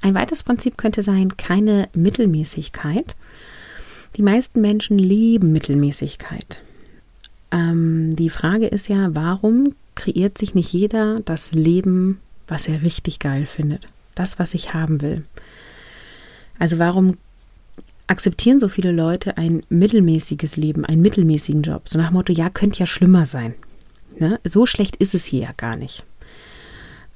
Ein 0.00 0.14
weiteres 0.14 0.44
Prinzip 0.44 0.78
könnte 0.78 1.02
sein, 1.02 1.36
keine 1.36 1.90
Mittelmäßigkeit. 1.92 3.16
Die 4.16 4.22
meisten 4.22 4.62
Menschen 4.62 4.98
leben 4.98 5.52
Mittelmäßigkeit. 5.52 6.62
Ähm, 7.50 8.16
die 8.16 8.30
Frage 8.30 8.66
ist 8.66 8.88
ja, 8.88 9.14
warum 9.14 9.74
kreiert 9.94 10.38
sich 10.38 10.54
nicht 10.54 10.72
jeder 10.72 11.16
das 11.20 11.52
Leben, 11.52 12.18
was 12.46 12.66
er 12.66 12.80
richtig 12.80 13.18
geil 13.18 13.44
findet? 13.44 13.88
Das, 14.14 14.38
was 14.38 14.54
ich 14.54 14.72
haben 14.72 15.02
will. 15.02 15.26
Also 16.58 16.78
warum 16.78 17.18
akzeptieren 18.08 18.58
so 18.58 18.68
viele 18.68 18.90
Leute 18.90 19.36
ein 19.36 19.62
mittelmäßiges 19.68 20.56
Leben, 20.56 20.84
einen 20.84 21.02
mittelmäßigen 21.02 21.62
Job? 21.62 21.88
So 21.88 21.98
nach 21.98 22.08
dem 22.08 22.14
Motto, 22.14 22.32
ja, 22.32 22.50
könnte 22.50 22.80
ja 22.80 22.86
schlimmer 22.86 23.26
sein. 23.26 23.54
Ne? 24.18 24.40
So 24.44 24.66
schlecht 24.66 24.96
ist 24.96 25.14
es 25.14 25.24
hier 25.24 25.42
ja 25.42 25.52
gar 25.56 25.76
nicht. 25.76 26.04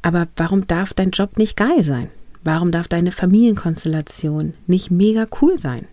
Aber 0.02 0.28
warum 0.36 0.66
darf 0.66 0.94
dein 0.94 1.10
Job 1.10 1.38
nicht 1.38 1.56
geil 1.56 1.82
sein? 1.82 2.08
Warum 2.44 2.72
darf 2.72 2.88
deine 2.88 3.12
Familienkonstellation 3.12 4.54
nicht 4.66 4.90
mega 4.90 5.26
cool 5.40 5.58
sein? 5.58 5.86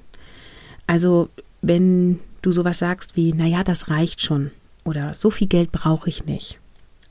Also, 0.87 1.29
wenn 1.61 2.19
du 2.41 2.51
sowas 2.51 2.79
sagst 2.79 3.15
wie, 3.15 3.33
naja, 3.33 3.63
das 3.63 3.89
reicht 3.89 4.21
schon 4.21 4.51
oder 4.83 5.13
so 5.13 5.29
viel 5.29 5.47
Geld 5.47 5.71
brauche 5.71 6.09
ich 6.09 6.25
nicht 6.25 6.57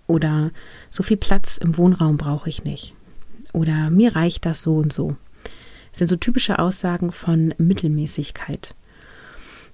oder 0.06 0.50
so 0.90 1.02
viel 1.02 1.18
Platz 1.18 1.58
im 1.58 1.76
Wohnraum 1.76 2.16
brauche 2.16 2.48
ich 2.48 2.64
nicht 2.64 2.94
oder 3.52 3.90
mir 3.90 4.16
reicht 4.16 4.46
das 4.46 4.62
so 4.62 4.76
und 4.76 4.92
so. 4.92 5.16
Sind 5.98 6.06
so 6.06 6.14
typische 6.14 6.60
Aussagen 6.60 7.10
von 7.10 7.52
Mittelmäßigkeit. 7.58 8.76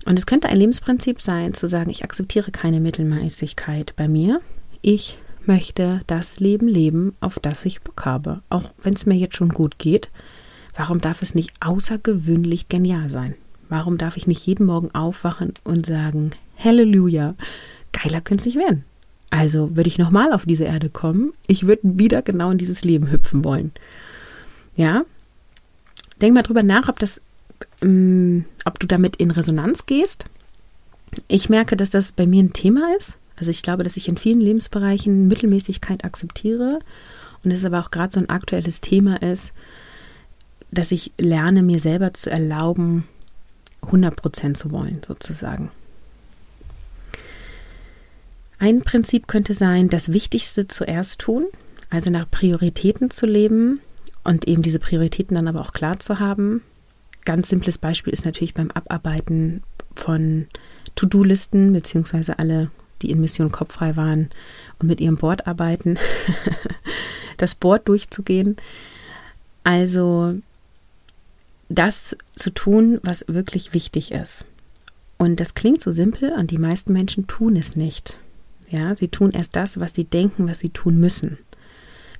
Und 0.07 0.19
es 0.19 0.25
könnte 0.25 0.49
ein 0.49 0.57
Lebensprinzip 0.57 1.21
sein, 1.21 1.53
zu 1.53 1.69
sagen, 1.69 1.91
ich 1.91 2.03
akzeptiere 2.03 2.51
keine 2.51 2.81
Mittelmäßigkeit 2.81 3.95
bei 3.95 4.09
mir. 4.09 4.41
Ich 4.81 5.19
möchte 5.45 6.01
das 6.07 6.41
Leben 6.41 6.67
leben, 6.67 7.15
auf 7.21 7.39
das 7.39 7.67
ich 7.67 7.83
Bock 7.83 8.07
habe. 8.07 8.41
Auch 8.49 8.73
wenn 8.83 8.95
es 8.95 9.05
mir 9.05 9.17
jetzt 9.17 9.37
schon 9.37 9.51
gut 9.51 9.79
geht. 9.79 10.09
Warum 10.75 11.03
darf 11.03 11.21
es 11.21 11.35
nicht 11.35 11.53
außergewöhnlich 11.61 12.71
genial 12.71 13.11
sein? 13.11 13.35
Warum 13.69 13.99
darf 13.99 14.17
ich 14.17 14.27
nicht 14.27 14.47
jeden 14.47 14.65
Morgen 14.65 14.95
aufwachen 14.95 15.53
und 15.63 15.85
sagen, 15.85 16.31
Halleluja, 16.57 17.35
geiler 17.93 18.23
könnte 18.23 18.41
es 18.41 18.47
nicht 18.47 18.59
werden. 18.59 18.87
Also 19.29 19.77
würde 19.77 19.89
ich 19.89 19.99
nochmal 19.99 20.33
auf 20.33 20.47
diese 20.47 20.65
Erde 20.65 20.89
kommen, 20.89 21.35
ich 21.49 21.67
würde 21.67 21.83
wieder 21.99 22.23
genau 22.23 22.51
in 22.51 22.57
dieses 22.57 22.83
Leben 22.83 23.11
hüpfen 23.11 23.45
wollen. 23.45 23.73
Ja, 24.75 25.05
denk 26.21 26.35
mal 26.35 26.43
drüber 26.43 26.63
nach, 26.63 26.89
ob 26.89 26.99
das, 26.99 27.21
ähm, 27.83 28.45
ob 28.65 28.79
du 28.79 28.87
damit 28.87 29.17
in 29.17 29.31
Resonanz 29.31 29.87
gehst. 29.87 30.27
Ich 31.29 31.49
merke, 31.49 31.77
dass 31.77 31.91
das 31.91 32.13
bei 32.13 32.27
mir 32.27 32.43
ein 32.43 32.53
Thema 32.53 32.95
ist. 32.97 33.17
Also 33.37 33.51
ich 33.51 33.63
glaube, 33.63 33.83
dass 33.83 33.97
ich 33.97 34.09
in 34.09 34.17
vielen 34.17 34.41
Lebensbereichen 34.41 35.29
Mittelmäßigkeit 35.29 36.05
akzeptiere 36.05 36.79
und 37.43 37.51
es 37.51 37.65
aber 37.65 37.81
auch 37.81 37.91
gerade 37.91 38.13
so 38.13 38.21
ein 38.21 38.31
aktuelles 38.31 38.81
Thema 38.81 39.21
ist, 39.23 39.53
dass 40.71 40.93
ich 40.93 41.13
lerne, 41.19 41.63
mir 41.63 41.79
selber 41.79 42.15
zu 42.15 42.31
erlauben, 42.31 43.07
100% 43.83 44.55
zu 44.55 44.71
wollen, 44.71 45.03
sozusagen. 45.07 45.71
Ein 48.59 48.83
Prinzip 48.83 49.27
könnte 49.27 49.53
sein, 49.53 49.89
das 49.89 50.13
Wichtigste 50.13 50.69
zuerst 50.69 51.21
tun, 51.21 51.47
also 51.91 52.11
nach 52.11 52.31
Prioritäten 52.31 53.11
zu 53.11 53.27
leben 53.27 53.81
und 54.25 54.49
eben 54.49 54.63
diese 54.63 54.79
Prioritäten 54.79 55.37
dann 55.37 55.49
aber 55.49 55.61
auch 55.61 55.73
klar 55.73 56.01
zu 56.01 56.19
haben. 56.19 56.63
Ganz 57.25 57.49
simples 57.49 57.79
Beispiel 57.79 58.13
ist 58.13 58.25
natürlich 58.25 58.55
beim 58.55 58.71
Abarbeiten 58.71 59.63
von 59.95 60.47
To-Do-Listen, 60.97 61.73
beziehungsweise 61.73 62.39
alle, 62.39 62.71
die 63.03 63.11
in 63.11 63.21
Mission 63.21 63.53
Kopffrei 63.53 63.97
waren 63.97 64.31
und 64.79 64.89
mit 64.89 65.01
ihrem 65.01 65.17
Board 65.17 65.47
arbeiten, 65.47 65.99
das 67.37 67.55
Board 67.55 67.89
durchzugehen. 67.89 68.57
Also 69.63 70.35
das 71.69 72.17
zu 72.35 72.51
tun, 72.51 73.01
was 73.03 73.25
wirklich 73.29 73.73
wichtig 73.73 74.13
ist. 74.13 74.45
Und 75.17 75.41
das 75.41 75.55
klingt 75.55 75.81
so 75.81 75.93
simpel 75.93 76.33
und 76.33 76.51
die 76.51 76.59
meisten 76.59 76.93
Menschen 76.93 77.27
tun 77.27 77.57
es 77.57 77.77
nicht. 77.77 78.19
Ja, 78.69 78.95
sie 78.95 79.09
tun 79.09 79.31
erst 79.31 79.57
das, 79.57 79.81
was 79.81 79.95
sie 79.95 80.05
denken, 80.05 80.49
was 80.49 80.61
sie 80.61 80.71
tun 80.71 80.99
müssen. 80.99 81.39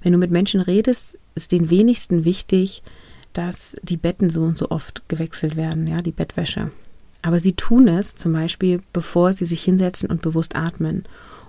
Wenn 0.03 0.13
du 0.13 0.19
mit 0.19 0.31
Menschen 0.31 0.61
redest, 0.61 1.19
ist 1.35 1.53
den 1.53 1.71
wenigsten 1.71 2.25
wichtig, 2.25 2.83
dass 3.33 3.77
die 3.83 3.97
Betten 3.97 4.31
so 4.31 4.43
und 4.43 4.57
so 4.57 4.71
oft 4.71 5.09
gewechselt 5.09 5.57
werden, 5.57 5.87
ja, 5.87 6.01
die 6.01 6.13
Bettwäsche. 6.13 6.71
Aber 7.23 7.41
sie 7.41 7.55
tun 7.55 7.89
es 7.89 8.17
zum 8.17 8.33
Beispiel, 8.33 8.81
bevor 8.93 9.33
sie 9.33 9.45
sich 9.45 9.65
hinsetzen 9.65 10.11
und 10.11 10.23
bewusst 10.23 10.57
atmen 10.57 11.05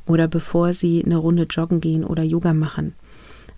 oder 0.05 0.27
bevor 0.27 0.73
sie 0.73 1.03
eine 1.03 1.17
Runde 1.17 1.47
joggen 1.49 1.81
gehen 1.81 2.03
oder 2.03 2.23
Yoga 2.23 2.53
machen. 2.53 2.93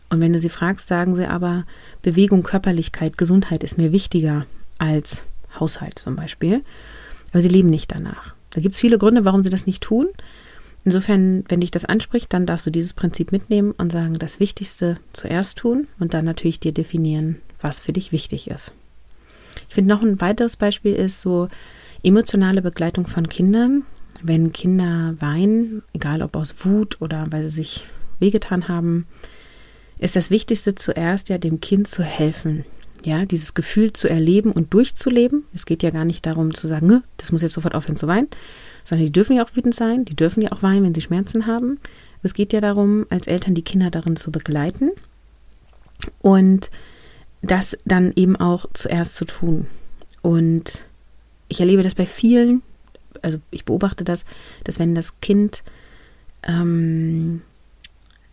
Und 0.10 0.22
wenn 0.22 0.34
du 0.34 0.40
sie 0.40 0.50
fragst, 0.50 0.88
sagen 0.88 1.16
sie 1.16 1.28
aber, 1.28 1.66
Bewegung, 2.02 2.44
Körperlichkeit, 2.44 3.18
Gesundheit 3.18 3.64
ist 3.64 3.78
mir 3.78 3.92
wichtiger 3.92 4.46
als 4.78 5.24
Haushalt 5.60 6.00
zum 6.00 6.16
Beispiel. 6.16 6.64
Aber 7.32 7.42
sie 7.42 7.50
leben 7.50 7.70
nicht 7.70 7.94
danach. 7.94 8.34
Da 8.52 8.62
gibt 8.62 8.76
es 8.76 8.82
viele 8.82 8.98
Gründe, 8.98 9.26
warum 9.26 9.44
sie 9.44 9.50
das 9.50 9.68
nicht 9.68 9.84
tun. 9.84 10.08
Insofern, 10.88 11.44
wenn 11.50 11.60
dich 11.60 11.72
das 11.72 11.84
anspricht, 11.84 12.32
dann 12.32 12.46
darfst 12.46 12.66
du 12.66 12.72
dieses 12.72 12.94
Prinzip 12.94 13.34
mitnehmen 13.34 13.74
und 13.78 13.92
sagen, 13.92 14.14
das 14.14 14.40
Wichtigste 14.40 14.96
zuerst 15.12 15.58
tun 15.58 15.86
und 16.00 16.14
dann 16.14 16.24
natürlich 16.24 16.62
dir 16.62 16.72
definieren, 16.72 17.42
was 17.60 17.82
für 17.82 17.92
dich 17.92 18.14
wichtig 18.14 18.50
ist. 18.50 18.72
Ich 19.68 19.76
finde 19.76 19.94
noch 19.94 20.02
ein 20.02 20.22
weiteres 20.22 20.56
Beispiel 20.56 20.94
ist 20.94 21.20
so 21.20 21.50
emotionale 22.04 22.62
Begleitung 22.62 23.06
von 23.06 23.28
Kindern. 23.28 23.84
Wenn 24.24 24.54
Kinder 24.54 25.16
weinen, 25.20 25.84
egal 25.92 26.22
ob 26.22 26.38
aus 26.38 26.56
Wut 26.64 27.02
oder 27.02 27.26
weil 27.32 27.42
sie 27.42 27.56
sich 27.58 27.84
wehgetan 28.20 28.70
haben, 28.70 29.08
ist 30.00 30.16
das 30.16 30.32
Wichtigste 30.32 30.74
zuerst 30.74 31.28
ja 31.28 31.38
dem 31.38 31.60
Kind 31.60 31.90
zu 31.90 32.02
helfen. 32.02 32.64
Ja, 33.04 33.26
dieses 33.26 33.54
Gefühl 33.54 33.92
zu 33.92 34.08
erleben 34.08 34.54
und 34.54 34.74
durchzuleben. 34.74 35.44
Es 35.54 35.66
geht 35.66 35.84
ja 35.84 35.90
gar 35.90 36.06
nicht 36.06 36.26
darum 36.26 36.54
zu 36.54 36.66
sagen, 36.70 37.04
das 37.18 37.34
muss 37.34 37.42
jetzt 37.42 37.56
sofort 37.56 37.76
aufhören 37.76 37.98
zu 37.98 38.08
weinen, 38.08 38.30
sondern 38.88 39.08
die 39.08 39.12
dürfen 39.12 39.36
ja 39.36 39.44
auch 39.44 39.54
wütend 39.54 39.76
sein, 39.76 40.06
die 40.06 40.16
dürfen 40.16 40.42
ja 40.42 40.54
auch 40.54 40.64
weinen, 40.64 40.86
wenn 40.86 40.96
sie 40.96 41.02
Schmerzen 41.02 41.46
haben. 41.46 41.78
Es 42.24 42.34
geht 42.34 42.54
ja 42.54 42.62
darum, 42.62 43.06
als 43.10 43.28
Eltern 43.28 43.54
die 43.54 43.62
Kinder 43.62 43.92
darin 43.92 44.16
zu 44.16 44.32
begleiten 44.32 44.92
und 46.22 46.70
das 47.42 47.78
dann 47.84 48.14
eben 48.16 48.38
auch 48.38 48.66
zuerst 48.74 49.18
zu 49.18 49.26
tun. 49.26 49.68
Und 50.22 50.86
ich 51.50 51.60
erlebe 51.60 51.84
das 51.84 51.96
bei 51.96 52.06
vielen, 52.06 52.62
also 53.22 53.40
ich 53.52 53.66
beobachte 53.66 54.06
das, 54.06 54.24
dass 54.64 54.80
wenn 54.80 54.96
das 54.96 55.20
Kind 55.20 55.64
ähm, 56.44 57.42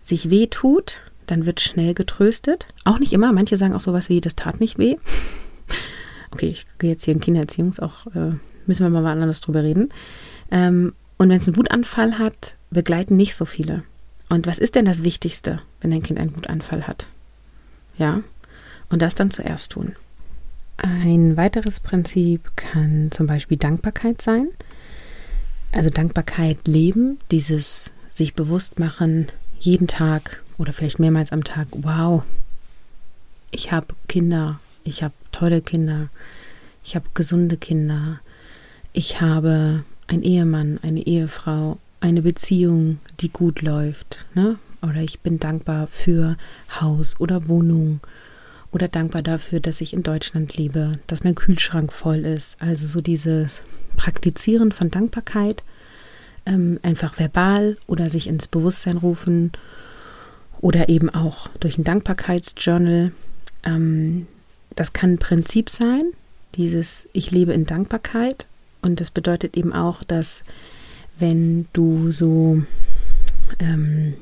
sich 0.03 0.31
weh 0.31 0.47
tut, 0.47 1.01
dann 1.27 1.47
wird 1.47 1.61
schnell 1.61 1.95
getröstet. 1.95 2.69
Auch 2.85 3.01
nicht 3.01 3.13
immer. 3.13 3.33
Manche 3.33 3.57
sagen 3.57 3.75
auch 3.75 3.81
sowas 3.81 4.09
wie, 4.09 4.21
das 4.21 4.37
tat 4.37 4.61
nicht 4.61 4.79
weh. 4.79 4.99
Okay, 6.31 6.49
ich 6.49 6.67
gehe 6.81 6.91
jetzt 6.91 7.05
hier 7.05 7.15
in 7.15 7.21
Kindererziehungs, 7.21 7.79
auch 7.79 8.07
äh, 8.09 8.33
müssen 8.67 8.83
wir 8.83 8.91
mal 8.91 9.07
anders 9.07 9.41
drüber 9.41 9.63
reden. 9.63 9.91
Ähm, 10.55 10.95
und 11.19 11.29
wenn 11.29 11.41
es 11.41 11.49
einen 11.49 11.57
Wutanfall 11.57 12.19
hat, 12.19 12.55
begleiten 12.71 13.17
nicht 13.17 13.35
so 13.35 13.45
viele. 13.45 13.83
Und 14.29 14.47
was 14.47 14.59
ist 14.59 14.77
denn 14.77 14.85
das 14.85 15.05
Wichtigste, 15.05 15.61
wenn 15.81 15.91
dein 15.91 16.03
Kind 16.03 16.19
einen 16.19 16.35
Wutanfall 16.35 16.87
hat? 16.87 17.07
Ja, 17.99 18.23
und 18.89 19.03
das 19.03 19.15
dann 19.15 19.31
zuerst 19.31 19.73
tun. 19.73 19.97
Ein 20.77 21.37
weiteres 21.37 21.81
Prinzip 21.81 22.57
kann 22.57 23.11
zum 23.11 23.27
Beispiel 23.27 23.57
Dankbarkeit 23.57 24.23
sein. 24.23 24.49
Also 25.73 25.91
Dankbarkeit 25.91 26.67
leben, 26.67 27.19
dieses 27.31 27.93
sich 28.11 28.35
bewusst 28.35 28.79
machen, 28.79 29.29
jeden 29.59 29.89
Tag 29.89 30.43
oder 30.57 30.73
vielleicht 30.73 31.01
mehrmals 31.01 31.33
am 31.33 31.43
Tag, 31.43 31.67
wow, 31.73 32.23
ich 33.51 33.73
habe 33.73 33.89
Kinder, 34.09 34.61
ich 34.85 35.03
habe 35.03 35.15
tolle 35.33 35.63
Kinder, 35.63 36.09
ich 36.85 36.95
habe 36.95 37.07
gesunde 37.15 37.57
Kinder, 37.57 38.21
ich 38.93 39.21
habe 39.21 39.85
einen 40.07 40.23
Ehemann, 40.23 40.79
eine 40.83 41.07
Ehefrau, 41.07 41.79
eine 42.01 42.23
Beziehung, 42.23 42.99
die 43.21 43.31
gut 43.31 43.63
läuft, 43.63 44.25
ne? 44.35 44.59
Oder 44.83 45.01
ich 45.01 45.21
bin 45.21 45.41
dankbar 45.41 45.87
für 45.87 46.37
Haus 46.81 47.19
oder 47.19 47.49
Wohnung 47.49 48.01
oder 48.71 48.89
dankbar 48.89 49.23
dafür, 49.23 49.61
dass 49.61 49.81
ich 49.81 49.95
in 49.95 50.03
Deutschland 50.03 50.57
lebe, 50.57 50.99
dass 51.07 51.25
mein 51.25 51.35
Kühlschrank 51.35 51.93
voll 51.93 52.27
ist. 52.27 52.61
Also 52.61 52.87
so 52.87 53.01
dieses 53.01 53.63
Praktizieren 53.97 54.73
von 54.73 54.91
Dankbarkeit, 54.91 55.63
ähm, 56.45 56.79
einfach 56.83 57.19
verbal 57.19 57.79
oder 57.87 58.11
sich 58.11 58.27
ins 58.27 58.47
Bewusstsein 58.47 58.99
rufen 58.99 59.53
oder 60.61 60.89
eben 60.89 61.09
auch 61.09 61.49
durch 61.61 61.79
ein 61.79 61.85
Dankbarkeitsjournal. 61.85 63.13
Ähm, 63.65 64.27
das 64.77 64.93
kann 64.93 65.15
ein 65.15 65.19
Prinzip 65.19 65.71
sein, 65.71 66.03
dieses 66.57 67.09
Ich 67.13 67.31
lebe 67.31 67.53
in 67.53 67.65
Dankbarkeit. 67.65 68.47
Und 68.85 69.01
das 69.01 69.11
bedeutet 69.11 69.57
eben 69.57 69.73
auch, 69.73 70.05
dass 70.05 70.43
wenn 71.19 71.67
du 71.73 72.11
so 72.11 72.63
ähm, 73.59 74.15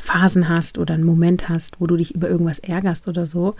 Phasen 0.00 0.48
hast 0.48 0.78
oder 0.78 0.94
einen 0.94 1.04
Moment 1.04 1.48
hast, 1.48 1.80
wo 1.80 1.86
du 1.86 1.96
dich 1.96 2.14
über 2.14 2.28
irgendwas 2.28 2.60
ärgerst 2.60 3.08
oder 3.08 3.26
so, 3.26 3.56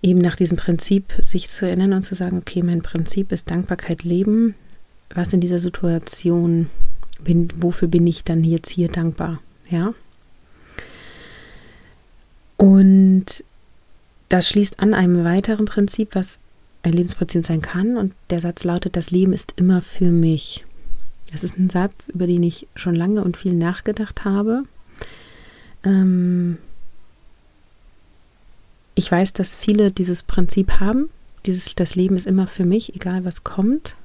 eben 0.00 0.20
nach 0.20 0.36
diesem 0.36 0.56
Prinzip 0.56 1.12
sich 1.22 1.48
zu 1.48 1.66
erinnern 1.66 1.92
und 1.92 2.04
zu 2.04 2.14
sagen, 2.14 2.38
okay, 2.38 2.62
mein 2.62 2.82
Prinzip 2.82 3.30
ist 3.30 3.50
Dankbarkeit 3.50 4.04
leben. 4.04 4.54
Was 5.14 5.32
in 5.32 5.40
dieser 5.40 5.60
Situation 5.60 6.70
bin, 7.22 7.48
wofür 7.56 7.88
bin 7.88 8.06
ich 8.06 8.24
dann 8.24 8.42
jetzt 8.42 8.70
hier 8.70 8.88
dankbar? 8.88 9.40
Ja. 9.70 9.94
Und 12.56 13.44
das 14.28 14.48
schließt 14.48 14.80
an 14.80 14.94
einem 14.94 15.24
weiteren 15.24 15.66
Prinzip, 15.66 16.14
was 16.14 16.38
ein 16.84 16.92
Lebensprinzip 16.92 17.44
sein 17.44 17.62
kann. 17.62 17.96
Und 17.96 18.14
der 18.30 18.40
Satz 18.40 18.62
lautet, 18.64 18.96
das 18.96 19.10
Leben 19.10 19.32
ist 19.32 19.54
immer 19.56 19.82
für 19.82 20.10
mich. 20.10 20.64
Das 21.32 21.42
ist 21.42 21.58
ein 21.58 21.70
Satz, 21.70 22.10
über 22.10 22.26
den 22.26 22.42
ich 22.42 22.68
schon 22.76 22.94
lange 22.94 23.24
und 23.24 23.36
viel 23.36 23.54
nachgedacht 23.54 24.24
habe. 24.24 24.64
Ähm 25.82 26.58
ich 28.94 29.10
weiß, 29.10 29.32
dass 29.32 29.56
viele 29.56 29.90
dieses 29.90 30.22
Prinzip 30.22 30.78
haben. 30.78 31.10
Dieses, 31.46 31.74
das 31.74 31.94
Leben 31.94 32.16
ist 32.16 32.26
immer 32.26 32.46
für 32.46 32.64
mich, 32.64 32.94
egal 32.94 33.24
was 33.24 33.42
kommt. 33.42 33.96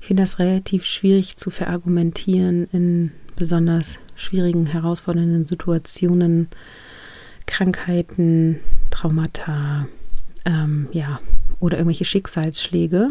Ich 0.00 0.06
finde 0.06 0.22
das 0.22 0.38
relativ 0.38 0.84
schwierig 0.84 1.36
zu 1.36 1.50
verargumentieren 1.50 2.68
in 2.72 3.12
besonders 3.36 3.98
schwierigen, 4.14 4.66
herausfordernden 4.66 5.46
Situationen, 5.46 6.48
Krankheiten, 7.46 8.60
Traumata, 8.90 9.88
ähm, 10.44 10.88
ja, 10.92 11.20
oder 11.62 11.78
irgendwelche 11.78 12.04
Schicksalsschläge. 12.04 13.10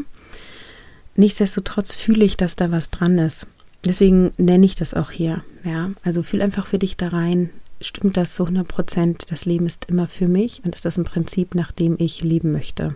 Nichtsdestotrotz 1.16 1.96
fühle 1.96 2.26
ich, 2.26 2.38
dass 2.38 2.56
da 2.56 2.72
was 2.72 2.90
dran 2.90 3.18
ist. 3.18 3.48
Deswegen 3.84 4.32
nenne 4.38 4.66
ich 4.66 4.76
das 4.76 4.94
auch 4.94 5.12
hier. 5.12 5.44
Ja, 5.64 5.92
also 6.04 6.22
fühl 6.22 6.42
einfach 6.42 6.66
für 6.66 6.78
dich 6.78 6.98
da 6.98 7.08
rein, 7.08 7.50
stimmt 7.80 8.18
das 8.18 8.36
zu 8.36 8.44
100 8.44 8.68
Prozent, 8.68 9.32
das 9.32 9.46
Leben 9.46 9.66
ist 9.66 9.86
immer 9.86 10.08
für 10.08 10.28
mich 10.28 10.62
und 10.64 10.76
ist 10.76 10.86
das 10.86 10.98
ein 10.98 11.04
Prinzip, 11.04 11.56
nach 11.56 11.72
dem 11.72 11.96
ich 11.98 12.22
leben 12.22 12.52
möchte. 12.52 12.96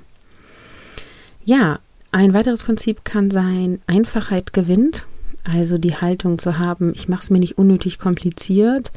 Ja, 1.43 1.79
ein 2.11 2.33
weiteres 2.33 2.63
Prinzip 2.63 3.03
kann 3.03 3.31
sein, 3.31 3.79
Einfachheit 3.87 4.53
gewinnt. 4.53 5.05
Also 5.43 5.77
die 5.77 5.95
Haltung 5.95 6.39
zu 6.39 6.57
haben, 6.57 6.93
ich 6.95 7.07
mache 7.07 7.21
es 7.21 7.29
mir 7.29 7.39
nicht 7.39 7.57
unnötig 7.57 7.99
kompliziert, 7.99 8.91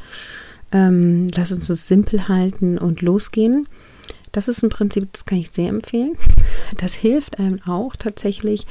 ähm, 0.72 1.28
lass 1.34 1.52
uns 1.52 1.68
es 1.68 1.88
simpel 1.88 2.28
halten 2.28 2.78
und 2.78 3.02
losgehen. 3.02 3.68
Das 4.32 4.48
ist 4.48 4.62
ein 4.62 4.70
Prinzip, 4.70 5.12
das 5.12 5.26
kann 5.26 5.38
ich 5.38 5.50
sehr 5.50 5.68
empfehlen. 5.68 6.16
Das 6.76 6.94
hilft 6.94 7.38
einem 7.38 7.60
auch 7.66 7.96
tatsächlich, 7.96 8.66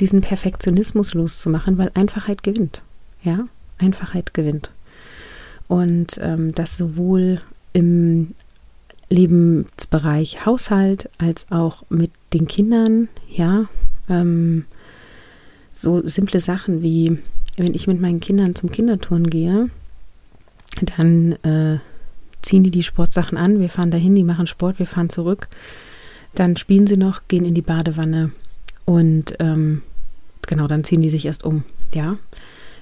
diesen 0.00 0.20
Perfektionismus 0.20 1.14
loszumachen, 1.14 1.78
weil 1.78 1.90
Einfachheit 1.94 2.42
gewinnt. 2.42 2.82
Ja, 3.22 3.46
Einfachheit 3.78 4.34
gewinnt. 4.34 4.70
Und 5.68 6.18
ähm, 6.20 6.54
das 6.54 6.76
sowohl 6.76 7.40
im 7.72 8.34
Lebensbereich 9.08 10.46
Haushalt 10.46 11.10
als 11.18 11.46
auch 11.50 11.84
mit 11.88 12.10
den 12.32 12.46
Kindern, 12.46 13.08
ja. 13.28 13.68
Ähm, 14.08 14.64
so 15.72 16.06
simple 16.06 16.40
Sachen 16.40 16.82
wie, 16.82 17.18
wenn 17.56 17.74
ich 17.74 17.86
mit 17.86 18.00
meinen 18.00 18.20
Kindern 18.20 18.54
zum 18.54 18.70
Kindertouren 18.70 19.28
gehe, 19.28 19.68
dann 20.96 21.32
äh, 21.42 21.78
ziehen 22.46 22.64
die 22.64 22.70
die 22.70 22.82
Sportsachen 22.82 23.36
an, 23.36 23.60
wir 23.60 23.68
fahren 23.68 23.90
dahin, 23.90 24.14
die 24.14 24.24
machen 24.24 24.46
Sport, 24.46 24.78
wir 24.78 24.86
fahren 24.86 25.10
zurück, 25.10 25.48
dann 26.34 26.56
spielen 26.56 26.86
sie 26.86 26.96
noch, 26.96 27.22
gehen 27.28 27.44
in 27.44 27.54
die 27.54 27.62
Badewanne 27.62 28.32
und 28.84 29.34
ähm, 29.38 29.82
genau, 30.46 30.66
dann 30.66 30.84
ziehen 30.84 31.02
die 31.02 31.10
sich 31.10 31.26
erst 31.26 31.44
um, 31.44 31.64
ja. 31.92 32.16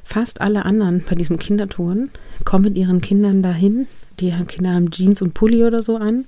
Fast 0.06 0.42
alle 0.42 0.66
anderen 0.66 1.02
bei 1.08 1.14
diesem 1.14 1.38
Kindertouren 1.38 2.10
kommen 2.44 2.64
mit 2.64 2.76
ihren 2.76 3.00
Kindern 3.00 3.42
dahin, 3.42 3.86
die 4.20 4.32
Kinder 4.46 4.72
haben 4.72 4.90
Jeans 4.90 5.22
und 5.22 5.34
Pulli 5.34 5.64
oder 5.64 5.82
so 5.82 5.96
an. 5.96 6.24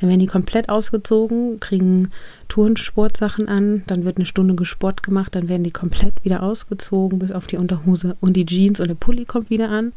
Dann 0.00 0.08
werden 0.08 0.20
die 0.20 0.26
komplett 0.26 0.68
ausgezogen, 0.68 1.60
kriegen 1.60 2.10
Turnsportsachen 2.48 3.48
an, 3.48 3.82
dann 3.86 4.04
wird 4.04 4.16
eine 4.16 4.26
Stunde 4.26 4.54
gesport 4.54 5.02
gemacht, 5.02 5.34
dann 5.34 5.48
werden 5.48 5.64
die 5.64 5.70
komplett 5.70 6.24
wieder 6.24 6.42
ausgezogen 6.42 7.18
bis 7.18 7.32
auf 7.32 7.46
die 7.46 7.58
Unterhose 7.58 8.16
und 8.20 8.34
die 8.34 8.46
Jeans 8.46 8.80
und 8.80 8.88
der 8.88 8.94
Pulli 8.94 9.24
kommt 9.24 9.50
wieder 9.50 9.68
an 9.68 9.92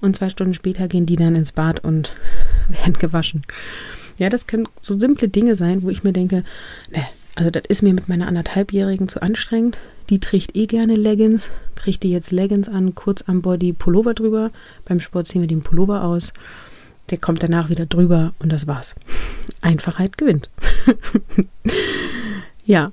und 0.00 0.16
zwei 0.16 0.28
Stunden 0.28 0.54
später 0.54 0.88
gehen 0.88 1.06
die 1.06 1.16
dann 1.16 1.36
ins 1.36 1.52
Bad 1.52 1.84
und 1.84 2.14
werden 2.68 2.94
gewaschen. 2.94 3.42
Ja, 4.18 4.28
das 4.28 4.46
können 4.46 4.68
so 4.80 4.98
simple 4.98 5.28
Dinge 5.28 5.56
sein, 5.56 5.82
wo 5.82 5.90
ich 5.90 6.04
mir 6.04 6.12
denke, 6.12 6.44
ne, 6.92 7.04
also 7.36 7.50
das 7.50 7.64
ist 7.68 7.82
mir 7.82 7.94
mit 7.94 8.08
meiner 8.08 8.28
anderthalbjährigen 8.28 9.08
zu 9.08 9.22
anstrengend. 9.22 9.78
Die 10.10 10.20
trägt 10.20 10.54
eh 10.54 10.66
gerne 10.66 10.94
Leggings, 10.94 11.50
kriegt 11.74 12.02
die 12.02 12.10
jetzt 12.10 12.30
Leggings 12.30 12.68
an, 12.68 12.94
kurz 12.94 13.22
am 13.26 13.42
Body 13.42 13.72
Pullover 13.72 14.14
drüber. 14.14 14.50
Beim 14.84 15.00
Sport 15.00 15.28
ziehen 15.28 15.40
wir 15.40 15.48
den 15.48 15.62
Pullover 15.62 16.04
aus 16.04 16.32
der 17.10 17.18
kommt 17.18 17.42
danach 17.42 17.68
wieder 17.68 17.86
drüber 17.86 18.32
und 18.38 18.50
das 18.50 18.66
war's. 18.66 18.94
Einfachheit 19.60 20.18
gewinnt. 20.18 20.50
ja. 22.64 22.92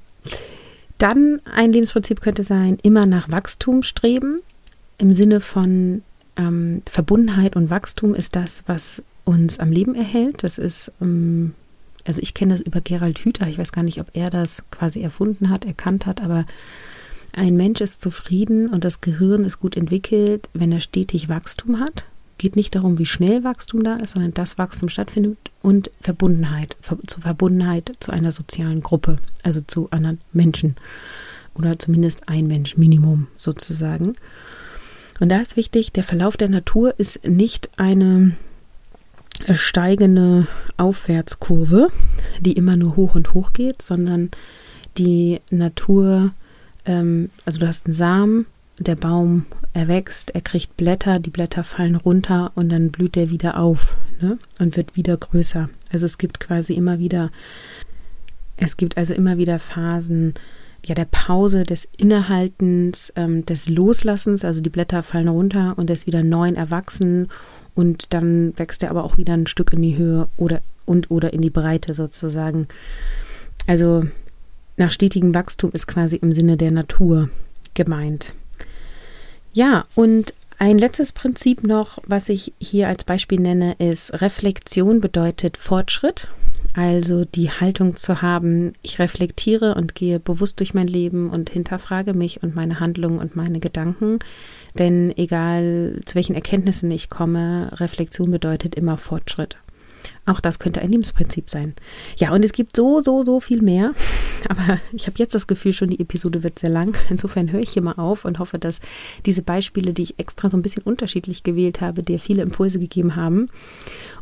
Dann 0.97 1.41
ein 1.51 1.71
Lebensprinzip 1.71 2.21
könnte 2.21 2.43
sein, 2.43 2.77
immer 2.83 3.05
nach 3.05 3.31
Wachstum 3.31 3.83
streben. 3.83 4.39
Im 4.97 5.13
Sinne 5.13 5.39
von 5.39 6.03
ähm, 6.35 6.83
Verbundenheit 6.87 7.55
und 7.55 7.69
Wachstum 7.69 8.13
ist 8.13 8.35
das, 8.35 8.63
was 8.67 9.01
uns 9.23 9.59
am 9.59 9.71
Leben 9.71 9.95
erhält. 9.95 10.43
Das 10.43 10.57
ist, 10.57 10.91
ähm, 11.01 11.55
also 12.05 12.21
ich 12.21 12.33
kenne 12.33 12.53
das 12.53 12.61
über 12.61 12.81
Gerald 12.81 13.19
Hüther. 13.19 13.47
Ich 13.47 13.57
weiß 13.57 13.71
gar 13.71 13.83
nicht, 13.83 13.99
ob 13.99 14.09
er 14.13 14.29
das 14.29 14.63
quasi 14.69 15.01
erfunden 15.01 15.49
hat, 15.49 15.65
erkannt 15.65 16.05
hat, 16.05 16.21
aber 16.21 16.45
ein 17.33 17.55
Mensch 17.55 17.81
ist 17.81 18.01
zufrieden 18.01 18.69
und 18.69 18.83
das 18.83 19.01
Gehirn 19.01 19.45
ist 19.45 19.59
gut 19.59 19.77
entwickelt, 19.77 20.49
wenn 20.53 20.71
er 20.71 20.81
stetig 20.81 21.29
Wachstum 21.29 21.79
hat 21.79 22.05
geht 22.41 22.55
nicht 22.55 22.73
darum, 22.73 22.97
wie 22.97 23.05
schnell 23.05 23.43
Wachstum 23.43 23.83
da 23.83 23.97
ist, 23.97 24.13
sondern 24.13 24.33
dass 24.33 24.57
Wachstum 24.57 24.89
stattfindet 24.89 25.37
und 25.61 25.91
Verbundenheit, 26.01 26.75
zur 26.81 27.21
Verbundenheit 27.21 27.91
zu 27.99 28.11
einer 28.11 28.31
sozialen 28.31 28.81
Gruppe, 28.81 29.17
also 29.43 29.61
zu 29.61 29.91
anderen 29.91 30.19
Menschen 30.33 30.75
oder 31.53 31.77
zumindest 31.77 32.27
ein 32.27 32.47
Mensch, 32.47 32.77
Minimum 32.77 33.27
sozusagen. 33.37 34.13
Und 35.19 35.29
da 35.29 35.39
ist 35.39 35.55
wichtig, 35.55 35.91
der 35.91 36.03
Verlauf 36.03 36.35
der 36.35 36.49
Natur 36.49 36.95
ist 36.97 37.23
nicht 37.27 37.69
eine 37.77 38.35
steigende 39.53 40.47
Aufwärtskurve, 40.77 41.89
die 42.39 42.53
immer 42.53 42.75
nur 42.75 42.95
hoch 42.95 43.13
und 43.13 43.35
hoch 43.35 43.53
geht, 43.53 43.83
sondern 43.83 44.31
die 44.97 45.41
Natur, 45.51 46.33
ähm, 46.85 47.29
also 47.45 47.59
du 47.59 47.67
hast 47.67 47.85
einen 47.85 47.93
Samen, 47.93 48.47
der 48.81 48.95
Baum 48.95 49.45
erwächst, 49.73 50.35
er 50.35 50.41
kriegt 50.41 50.77
Blätter, 50.77 51.19
die 51.19 51.29
Blätter 51.29 51.63
fallen 51.63 51.95
runter 51.95 52.51
und 52.55 52.69
dann 52.69 52.91
blüht 52.91 53.15
er 53.15 53.29
wieder 53.29 53.59
auf 53.59 53.95
ne? 54.21 54.37
und 54.59 54.77
wird 54.77 54.95
wieder 54.95 55.15
größer. 55.15 55.69
Also 55.91 56.05
es 56.05 56.17
gibt 56.17 56.39
quasi 56.39 56.73
immer 56.73 56.99
wieder, 56.99 57.31
es 58.57 58.77
gibt 58.77 58.97
also 58.97 59.13
immer 59.13 59.37
wieder 59.37 59.59
Phasen 59.59 60.33
ja 60.85 60.95
der 60.95 61.05
Pause, 61.05 61.63
des 61.63 61.87
Innehaltens, 61.97 63.13
ähm, 63.15 63.45
des 63.45 63.69
Loslassens, 63.69 64.43
also 64.43 64.61
die 64.61 64.69
Blätter 64.69 65.03
fallen 65.03 65.27
runter 65.27 65.73
und 65.77 65.89
er 65.89 65.95
ist 65.95 66.07
wieder 66.07 66.23
neu 66.23 66.49
erwachsen 66.49 67.29
und 67.75 68.13
dann 68.13 68.57
wächst 68.57 68.83
er 68.83 68.89
aber 68.89 69.03
auch 69.03 69.17
wieder 69.17 69.33
ein 69.33 69.47
Stück 69.47 69.73
in 69.73 69.81
die 69.81 69.97
Höhe 69.97 70.27
oder 70.37 70.61
und 70.85 71.11
oder 71.11 71.33
in 71.33 71.41
die 71.41 71.49
Breite 71.49 71.93
sozusagen. 71.93 72.67
Also 73.67 74.05
nach 74.77 74.91
stetigem 74.91 75.35
Wachstum 75.35 75.71
ist 75.71 75.87
quasi 75.87 76.15
im 76.15 76.33
Sinne 76.33 76.57
der 76.57 76.71
Natur 76.71 77.29
gemeint. 77.75 78.33
Ja, 79.53 79.83
und 79.95 80.33
ein 80.59 80.77
letztes 80.77 81.11
Prinzip 81.11 81.63
noch, 81.63 81.97
was 82.05 82.29
ich 82.29 82.53
hier 82.59 82.87
als 82.87 83.03
Beispiel 83.03 83.39
nenne, 83.39 83.75
ist 83.79 84.21
Reflexion 84.21 85.01
bedeutet 85.01 85.57
Fortschritt. 85.57 86.27
Also 86.73 87.25
die 87.25 87.49
Haltung 87.49 87.97
zu 87.97 88.21
haben, 88.21 88.73
ich 88.81 88.99
reflektiere 88.99 89.75
und 89.75 89.95
gehe 89.95 90.19
bewusst 90.19 90.59
durch 90.59 90.73
mein 90.73 90.87
Leben 90.87 91.29
und 91.29 91.49
hinterfrage 91.49 92.13
mich 92.13 92.43
und 92.43 92.55
meine 92.55 92.79
Handlungen 92.79 93.19
und 93.19 93.35
meine 93.35 93.59
Gedanken. 93.59 94.19
Denn 94.77 95.11
egal 95.17 95.99
zu 96.05 96.15
welchen 96.15 96.35
Erkenntnissen 96.35 96.89
ich 96.91 97.09
komme, 97.09 97.71
Reflexion 97.73 98.31
bedeutet 98.31 98.75
immer 98.75 98.97
Fortschritt. 98.97 99.57
Auch 100.31 100.39
das 100.39 100.59
könnte 100.59 100.81
ein 100.81 100.91
Lebensprinzip 100.91 101.49
sein. 101.49 101.73
Ja, 102.15 102.31
und 102.31 102.45
es 102.45 102.53
gibt 102.53 102.77
so, 102.77 103.01
so, 103.01 103.25
so 103.25 103.41
viel 103.41 103.61
mehr. 103.61 103.91
Aber 104.49 104.79
ich 104.93 105.07
habe 105.07 105.17
jetzt 105.17 105.35
das 105.35 105.45
Gefühl 105.45 105.73
schon, 105.73 105.89
die 105.89 105.99
Episode 105.99 106.41
wird 106.41 106.57
sehr 106.57 106.69
lang. 106.69 106.95
Insofern 107.09 107.51
höre 107.51 107.59
ich 107.59 107.71
hier 107.71 107.81
mal 107.81 107.95
auf 107.97 108.23
und 108.23 108.39
hoffe, 108.39 108.57
dass 108.57 108.79
diese 109.25 109.41
Beispiele, 109.41 109.93
die 109.93 110.03
ich 110.03 110.19
extra 110.19 110.47
so 110.47 110.55
ein 110.55 110.61
bisschen 110.61 110.83
unterschiedlich 110.83 111.43
gewählt 111.43 111.81
habe, 111.81 112.01
dir 112.01 112.17
viele 112.17 112.43
Impulse 112.43 112.79
gegeben 112.79 113.17
haben. 113.17 113.49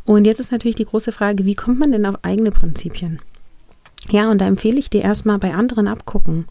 Und 0.04 0.24
jetzt 0.24 0.40
ist 0.40 0.50
natürlich 0.50 0.76
die 0.76 0.84
große 0.84 1.12
Frage, 1.12 1.44
wie 1.44 1.54
kommt 1.54 1.78
man 1.78 1.92
denn 1.92 2.06
auf 2.06 2.16
eigene 2.22 2.50
Prinzipien? 2.50 3.20
Ja, 4.08 4.30
und 4.30 4.40
da 4.40 4.48
empfehle 4.48 4.78
ich 4.78 4.90
dir 4.90 5.02
erstmal 5.02 5.38
bei 5.38 5.54
anderen 5.54 5.86
abgucken. 5.86 6.46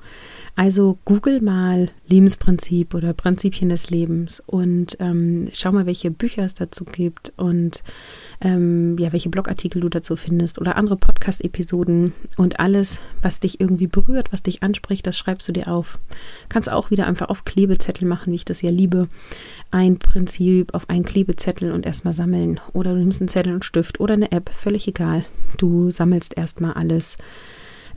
Also 0.56 0.98
google 1.06 1.42
mal 1.42 1.90
Lebensprinzip 2.08 2.94
oder 2.94 3.14
Prinzipien 3.14 3.70
des 3.70 3.90
Lebens 3.90 4.42
und 4.46 4.98
ähm, 5.00 5.50
schau 5.54 5.72
mal, 5.72 5.86
welche 5.86 6.12
Bücher 6.12 6.44
es 6.44 6.54
dazu 6.54 6.86
gibt 6.86 7.34
und 7.38 7.84
ähm, 8.42 8.98
ja, 8.98 9.14
welche 9.14 9.30
Blogartikel 9.30 9.82
du 9.82 9.90
dazu 9.90 10.16
findest 10.16 10.60
oder 10.60 10.76
andere 10.76 10.98
Podcast-Episoden 10.98 12.14
und 12.38 12.60
alles, 12.60 13.00
was 13.22 13.40
dich 13.40 13.60
irgendwie 13.60 13.88
berührt, 13.88 14.32
was 14.32 14.44
dich 14.44 14.64
anspricht, 14.64 15.06
das 15.06 15.18
schreibst 15.18 15.48
du 15.48 15.52
dir 15.52 15.68
auf. 15.68 16.00
Kannst 16.50 16.72
auch 16.72 16.92
wieder 16.92 17.08
einfach 17.08 17.30
auf 17.30 17.46
Klebezettel 17.46 18.08
machen, 18.08 18.32
wie 18.32 18.38
ich 18.38 18.46
das 18.46 18.62
ja 18.62 18.72
liebe. 18.72 19.08
Ein 19.72 20.00
Prinzip 20.00 20.74
auf 20.74 20.90
einen 20.90 21.04
Klebezettel 21.04 21.72
und 21.72 21.86
erstmal 21.86 22.14
sammeln. 22.14 22.60
Oder 22.74 22.94
du 22.94 23.00
nimmst 23.00 23.22
einen 23.22 23.30
Zettel 23.30 23.54
und 23.54 23.66
Stift 23.66 24.00
oder 24.00 24.16
eine 24.16 24.32
App, 24.32 24.50
völlig 24.50 24.88
egal. 24.88 25.26
Du 25.58 25.92
sammelst 25.92 26.36
erstmal 26.38 26.74
alles, 26.74 27.18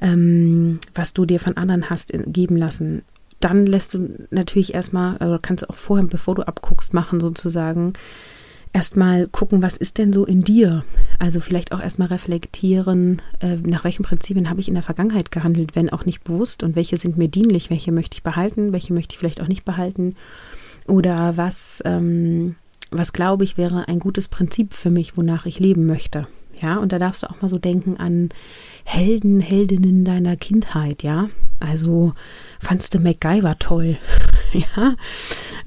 ähm, 0.03 0.81
was 0.95 1.15
du 1.15 1.25
dir 1.25 1.41
von 1.41 1.57
anderen 1.57 1.89
hast 1.89 2.13
geben 2.27 2.59
lassen 2.59 3.03
dann 3.43 3.67
lässt 3.67 3.95
du 3.95 4.09
natürlich 4.31 4.73
erstmal, 4.73 5.17
oder 5.17 5.39
kannst 5.41 5.69
auch 5.69 5.75
vorher, 5.75 6.07
bevor 6.07 6.37
du 6.37 6.47
abguckst, 6.47 6.95
machen 6.95 7.21
sozusagen, 7.21 7.95
erstmal 8.73 9.27
gucken, 9.27 9.63
was 9.63 9.77
ist 9.77 9.99
denn 9.99 10.13
so 10.13 10.25
in 10.25 10.41
dir? 10.41 10.85
Also 11.19 11.41
vielleicht 11.41 11.73
auch 11.73 11.81
erstmal 11.81 12.09
reflektieren, 12.09 13.21
äh, 13.41 13.57
nach 13.57 13.85
welchen 13.85 14.05
Prinzipien 14.05 14.49
habe 14.49 14.61
ich 14.61 14.69
in 14.69 14.75
der 14.75 14.83
Vergangenheit 14.83 15.31
gehandelt, 15.31 15.75
wenn 15.75 15.91
auch 15.91 16.07
nicht 16.07 16.25
bewusst 16.25 16.63
und 16.63 16.77
welche 16.77 16.97
sind 16.97 17.19
mir 17.19 17.29
dienlich, 17.29 17.69
welche 17.69 17.93
möchte 17.93 18.15
ich 18.15 18.23
behalten, 18.23 18.73
welche 18.73 18.95
möchte 18.95 19.13
ich 19.13 19.19
vielleicht 19.19 19.41
auch 19.41 19.49
nicht 19.49 19.65
behalten 19.65 20.15
oder 20.87 21.37
was, 21.37 21.83
ähm, 21.85 22.55
was 22.91 23.13
glaube 23.13 23.45
ich 23.45 23.59
wäre 23.59 23.89
ein 23.89 23.99
gutes 23.99 24.29
Prinzip 24.29 24.73
für 24.73 24.91
mich, 24.91 25.17
wonach 25.17 25.47
ich 25.47 25.59
leben 25.59 25.87
möchte. 25.87 26.27
Ja, 26.61 26.77
und 26.77 26.93
da 26.93 26.99
darfst 26.99 27.25
du 27.25 27.31
auch 27.31 27.43
mal 27.43 27.49
so 27.49 27.59
denken 27.59 27.97
an 27.97 28.31
Helden, 28.85 29.41
Heldinnen 29.41 30.05
deiner 30.05 30.37
Kindheit, 30.37 31.03
ja. 31.03 31.29
Also 31.61 32.13
fandst 32.59 32.95
du 32.95 32.99
MacGyver 32.99 33.59
toll, 33.59 33.97
ja, 34.53 34.97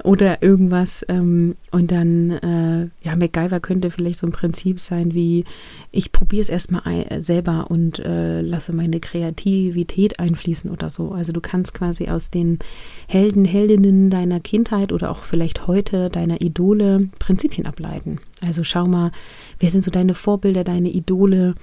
oder 0.04 0.42
irgendwas. 0.42 1.04
Ähm, 1.08 1.54
und 1.70 1.90
dann, 1.90 2.30
äh, 2.30 2.88
ja, 3.02 3.16
MacGyver 3.16 3.60
könnte 3.60 3.90
vielleicht 3.90 4.18
so 4.18 4.26
ein 4.26 4.32
Prinzip 4.32 4.78
sein 4.80 5.14
wie, 5.14 5.44
ich 5.92 6.12
probiere 6.12 6.42
es 6.42 6.48
erstmal 6.50 7.22
selber 7.22 7.70
und 7.70 7.98
äh, 7.98 8.42
lasse 8.42 8.74
meine 8.74 9.00
Kreativität 9.00 10.20
einfließen 10.20 10.70
oder 10.70 10.90
so. 10.90 11.12
Also 11.12 11.32
du 11.32 11.40
kannst 11.40 11.72
quasi 11.72 12.08
aus 12.08 12.30
den 12.30 12.58
Helden, 13.08 13.46
Heldinnen 13.46 14.10
deiner 14.10 14.40
Kindheit 14.40 14.92
oder 14.92 15.10
auch 15.10 15.22
vielleicht 15.22 15.66
heute 15.66 16.10
deiner 16.10 16.42
Idole 16.42 17.08
Prinzipien 17.18 17.66
ableiten. 17.66 18.18
Also 18.46 18.64
schau 18.64 18.86
mal, 18.86 19.12
wer 19.60 19.70
sind 19.70 19.84
so 19.84 19.90
deine 19.90 20.14
Vorbilder, 20.14 20.62
deine 20.62 20.90
Idole? 20.90 21.54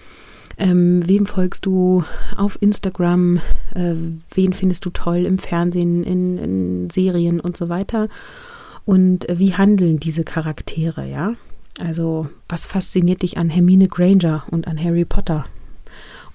Ähm, 0.57 1.07
wem 1.07 1.25
folgst 1.25 1.65
du 1.65 2.03
auf 2.37 2.61
Instagram? 2.61 3.37
Äh, 3.73 3.95
wen 4.33 4.53
findest 4.53 4.85
du 4.85 4.89
toll 4.89 5.25
im 5.25 5.37
Fernsehen, 5.37 6.03
in, 6.03 6.37
in 6.37 6.89
Serien 6.89 7.39
und 7.39 7.57
so 7.57 7.69
weiter? 7.69 8.07
Und 8.85 9.27
äh, 9.29 9.39
wie 9.39 9.53
handeln 9.53 9.99
diese 9.99 10.23
Charaktere, 10.23 11.07
ja? 11.07 11.35
Also, 11.79 12.29
was 12.47 12.67
fasziniert 12.67 13.23
dich 13.23 13.37
an 13.37 13.49
Hermine 13.49 13.87
Granger 13.87 14.43
und 14.51 14.67
an 14.67 14.81
Harry 14.81 15.05
Potter? 15.05 15.45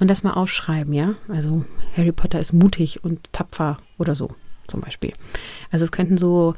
Und 0.00 0.08
das 0.08 0.22
mal 0.22 0.32
aufschreiben, 0.32 0.92
ja? 0.92 1.14
Also, 1.28 1.64
Harry 1.96 2.12
Potter 2.12 2.40
ist 2.40 2.52
mutig 2.52 3.04
und 3.04 3.32
tapfer 3.32 3.78
oder 3.98 4.14
so, 4.14 4.30
zum 4.66 4.80
Beispiel. 4.80 5.12
Also, 5.70 5.84
es 5.84 5.92
könnten 5.92 6.18
so 6.18 6.54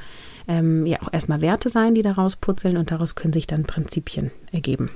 ähm, 0.49 0.87
ja 0.87 1.01
auch 1.03 1.13
erstmal 1.13 1.41
Werte 1.41 1.69
sein, 1.69 1.95
die 1.95 2.03
daraus 2.03 2.37
putzeln 2.37 2.77
und 2.77 2.91
daraus 2.91 3.15
können 3.15 3.33
sich 3.33 3.47
dann 3.47 3.65
Prinzipien 3.65 4.31
ergeben. 4.51 4.91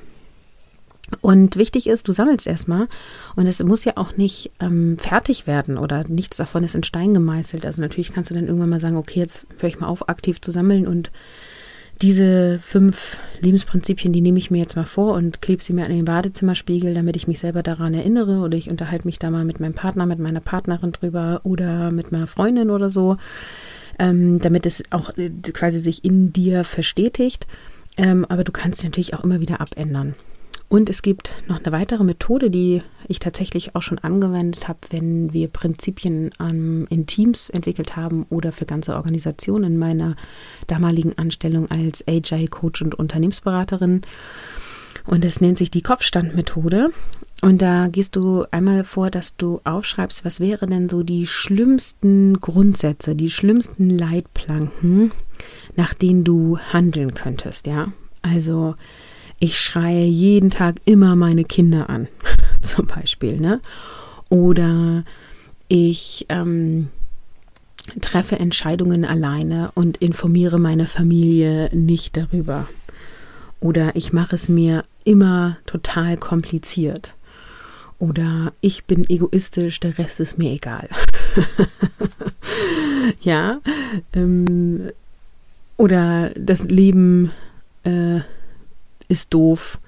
Und 1.24 1.56
wichtig 1.56 1.86
ist, 1.86 2.06
du 2.06 2.12
sammelst 2.12 2.46
erstmal 2.46 2.86
und 3.34 3.46
es 3.46 3.64
muss 3.64 3.86
ja 3.86 3.94
auch 3.96 4.18
nicht 4.18 4.50
ähm, 4.60 4.98
fertig 4.98 5.46
werden 5.46 5.78
oder 5.78 6.04
nichts 6.06 6.36
davon 6.36 6.64
ist 6.64 6.74
in 6.74 6.82
Stein 6.82 7.14
gemeißelt. 7.14 7.64
Also 7.64 7.80
natürlich 7.80 8.12
kannst 8.12 8.30
du 8.30 8.34
dann 8.34 8.46
irgendwann 8.46 8.68
mal 8.68 8.78
sagen, 8.78 8.98
okay, 8.98 9.20
jetzt 9.20 9.46
höre 9.58 9.70
ich 9.70 9.80
mal 9.80 9.86
auf, 9.86 10.10
aktiv 10.10 10.42
zu 10.42 10.50
sammeln 10.50 10.86
und 10.86 11.10
diese 12.02 12.58
fünf 12.62 13.16
Lebensprinzipien, 13.40 14.12
die 14.12 14.20
nehme 14.20 14.38
ich 14.38 14.50
mir 14.50 14.58
jetzt 14.58 14.76
mal 14.76 14.84
vor 14.84 15.14
und 15.14 15.40
klebe 15.40 15.64
sie 15.64 15.72
mir 15.72 15.86
an 15.86 15.92
den 15.92 16.04
Badezimmerspiegel, 16.04 16.92
damit 16.92 17.16
ich 17.16 17.26
mich 17.26 17.38
selber 17.38 17.62
daran 17.62 17.94
erinnere 17.94 18.40
oder 18.40 18.58
ich 18.58 18.68
unterhalte 18.68 19.06
mich 19.06 19.18
da 19.18 19.30
mal 19.30 19.46
mit 19.46 19.60
meinem 19.60 19.72
Partner, 19.72 20.04
mit 20.04 20.18
meiner 20.18 20.40
Partnerin 20.40 20.92
drüber 20.92 21.40
oder 21.42 21.90
mit 21.90 22.12
meiner 22.12 22.26
Freundin 22.26 22.68
oder 22.68 22.90
so, 22.90 23.16
ähm, 23.98 24.40
damit 24.40 24.66
es 24.66 24.82
auch 24.90 25.16
äh, 25.16 25.30
quasi 25.54 25.78
sich 25.78 26.04
in 26.04 26.34
dir 26.34 26.64
verstetigt. 26.64 27.46
Ähm, 27.96 28.26
aber 28.28 28.44
du 28.44 28.52
kannst 28.52 28.84
natürlich 28.84 29.14
auch 29.14 29.24
immer 29.24 29.40
wieder 29.40 29.62
abändern. 29.62 30.14
Und 30.68 30.90
es 30.90 31.02
gibt 31.02 31.30
noch 31.46 31.62
eine 31.62 31.72
weitere 31.72 32.02
Methode, 32.02 32.50
die 32.50 32.82
ich 33.06 33.20
tatsächlich 33.20 33.76
auch 33.76 33.82
schon 33.82 33.98
angewendet 33.98 34.66
habe, 34.66 34.78
wenn 34.90 35.32
wir 35.32 35.48
Prinzipien 35.48 36.30
ähm, 36.40 36.86
in 36.90 37.06
Teams 37.06 37.50
entwickelt 37.50 37.96
haben 37.96 38.26
oder 38.30 38.50
für 38.50 38.64
ganze 38.64 38.96
Organisationen 38.96 39.74
in 39.74 39.78
meiner 39.78 40.16
damaligen 40.66 41.16
Anstellung 41.16 41.70
als 41.70 42.02
Agile 42.08 42.48
Coach 42.48 42.82
und 42.82 42.94
Unternehmensberaterin. 42.94 44.02
Und 45.06 45.24
das 45.24 45.40
nennt 45.40 45.58
sich 45.58 45.70
die 45.70 45.82
Kopfstandmethode. 45.82 46.90
Und 47.42 47.60
da 47.60 47.88
gehst 47.88 48.16
du 48.16 48.46
einmal 48.50 48.84
vor, 48.84 49.10
dass 49.10 49.36
du 49.36 49.60
aufschreibst, 49.64 50.24
was 50.24 50.40
wäre 50.40 50.66
denn 50.66 50.88
so 50.88 51.02
die 51.02 51.26
schlimmsten 51.26 52.40
Grundsätze, 52.40 53.14
die 53.14 53.28
schlimmsten 53.28 53.90
Leitplanken, 53.90 55.12
nach 55.76 55.92
denen 55.92 56.24
du 56.24 56.58
handeln 56.58 57.12
könntest, 57.12 57.66
ja? 57.66 57.92
Also 58.22 58.76
ich 59.38 59.60
schreie 59.60 60.04
jeden 60.04 60.50
Tag 60.50 60.76
immer 60.84 61.16
meine 61.16 61.44
Kinder 61.44 61.90
an, 61.90 62.08
zum 62.62 62.86
Beispiel, 62.86 63.40
ne? 63.40 63.60
Oder 64.28 65.04
ich 65.68 66.26
ähm, 66.28 66.88
treffe 68.00 68.38
Entscheidungen 68.38 69.04
alleine 69.04 69.70
und 69.74 69.98
informiere 69.98 70.58
meine 70.58 70.86
Familie 70.86 71.70
nicht 71.74 72.16
darüber. 72.16 72.68
Oder 73.60 73.96
ich 73.96 74.12
mache 74.12 74.34
es 74.34 74.48
mir 74.48 74.84
immer 75.04 75.56
total 75.66 76.16
kompliziert. 76.16 77.14
Oder 77.98 78.52
ich 78.60 78.84
bin 78.84 79.08
egoistisch, 79.08 79.80
der 79.80 79.96
Rest 79.98 80.20
ist 80.20 80.36
mir 80.36 80.50
egal. 80.52 80.88
ja. 83.22 83.60
Ähm, 84.12 84.90
oder 85.76 86.30
das 86.36 86.64
Leben 86.64 87.30
äh, 87.84 88.20
ist 89.08 89.34
doof 89.34 89.78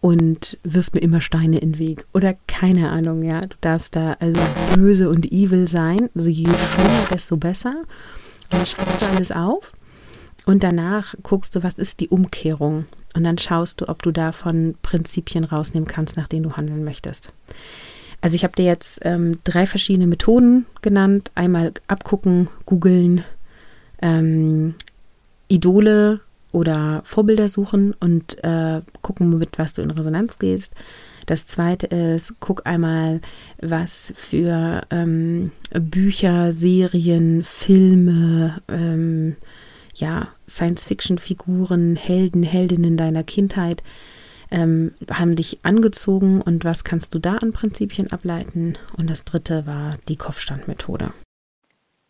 und 0.00 0.58
wirft 0.64 0.94
mir 0.94 1.00
immer 1.00 1.20
Steine 1.20 1.58
in 1.58 1.72
den 1.72 1.78
Weg. 1.78 2.06
Oder 2.12 2.34
keine 2.46 2.90
Ahnung, 2.90 3.22
ja. 3.22 3.40
Du 3.40 3.56
darfst 3.60 3.94
da 3.94 4.16
also 4.18 4.40
böse 4.74 5.08
und 5.08 5.30
evil 5.30 5.68
sein. 5.68 6.10
Also 6.14 6.28
je 6.28 6.44
schlimmer, 6.44 7.06
desto 7.12 7.36
besser. 7.36 7.74
Und 8.50 8.58
dann 8.58 8.66
schreibst 8.66 9.00
du 9.00 9.06
alles 9.06 9.32
auf 9.32 9.72
und 10.44 10.64
danach 10.64 11.14
guckst 11.22 11.54
du, 11.54 11.62
was 11.62 11.78
ist 11.78 12.00
die 12.00 12.08
Umkehrung. 12.08 12.86
Und 13.14 13.24
dann 13.24 13.38
schaust 13.38 13.80
du, 13.80 13.88
ob 13.88 14.02
du 14.02 14.10
davon 14.10 14.74
Prinzipien 14.82 15.44
rausnehmen 15.44 15.86
kannst, 15.86 16.16
nach 16.16 16.28
denen 16.28 16.44
du 16.44 16.56
handeln 16.56 16.84
möchtest. 16.84 17.32
Also 18.20 18.36
ich 18.36 18.44
habe 18.44 18.56
dir 18.56 18.64
jetzt 18.64 19.00
ähm, 19.02 19.38
drei 19.44 19.66
verschiedene 19.66 20.06
Methoden 20.06 20.66
genannt. 20.80 21.30
Einmal 21.34 21.72
abgucken, 21.86 22.48
googeln, 22.66 23.24
ähm, 24.00 24.74
Idole 25.48 26.20
oder 26.52 27.02
Vorbilder 27.04 27.48
suchen 27.48 27.94
und 27.98 28.42
äh, 28.44 28.82
gucken, 29.00 29.36
mit 29.38 29.58
was 29.58 29.72
du 29.72 29.82
in 29.82 29.90
Resonanz 29.90 30.38
gehst. 30.38 30.74
Das 31.26 31.46
zweite 31.46 31.86
ist, 31.86 32.34
guck 32.40 32.66
einmal, 32.66 33.20
was 33.60 34.12
für 34.16 34.82
ähm, 34.90 35.52
Bücher, 35.72 36.52
Serien, 36.52 37.44
Filme, 37.44 38.60
ähm, 38.68 39.36
ja, 39.94 40.28
Science-Fiction-Figuren, 40.48 41.96
Helden, 41.96 42.42
Heldinnen 42.42 42.96
deiner 42.96 43.22
Kindheit 43.22 43.82
ähm, 44.50 44.92
haben 45.10 45.34
dich 45.34 45.58
angezogen 45.62 46.42
und 46.42 46.64
was 46.64 46.84
kannst 46.84 47.14
du 47.14 47.18
da 47.18 47.36
an 47.36 47.52
Prinzipien 47.52 48.12
ableiten? 48.12 48.76
Und 48.96 49.08
das 49.08 49.24
dritte 49.24 49.66
war 49.66 49.96
die 50.08 50.16
Kopfstandmethode. 50.16 51.12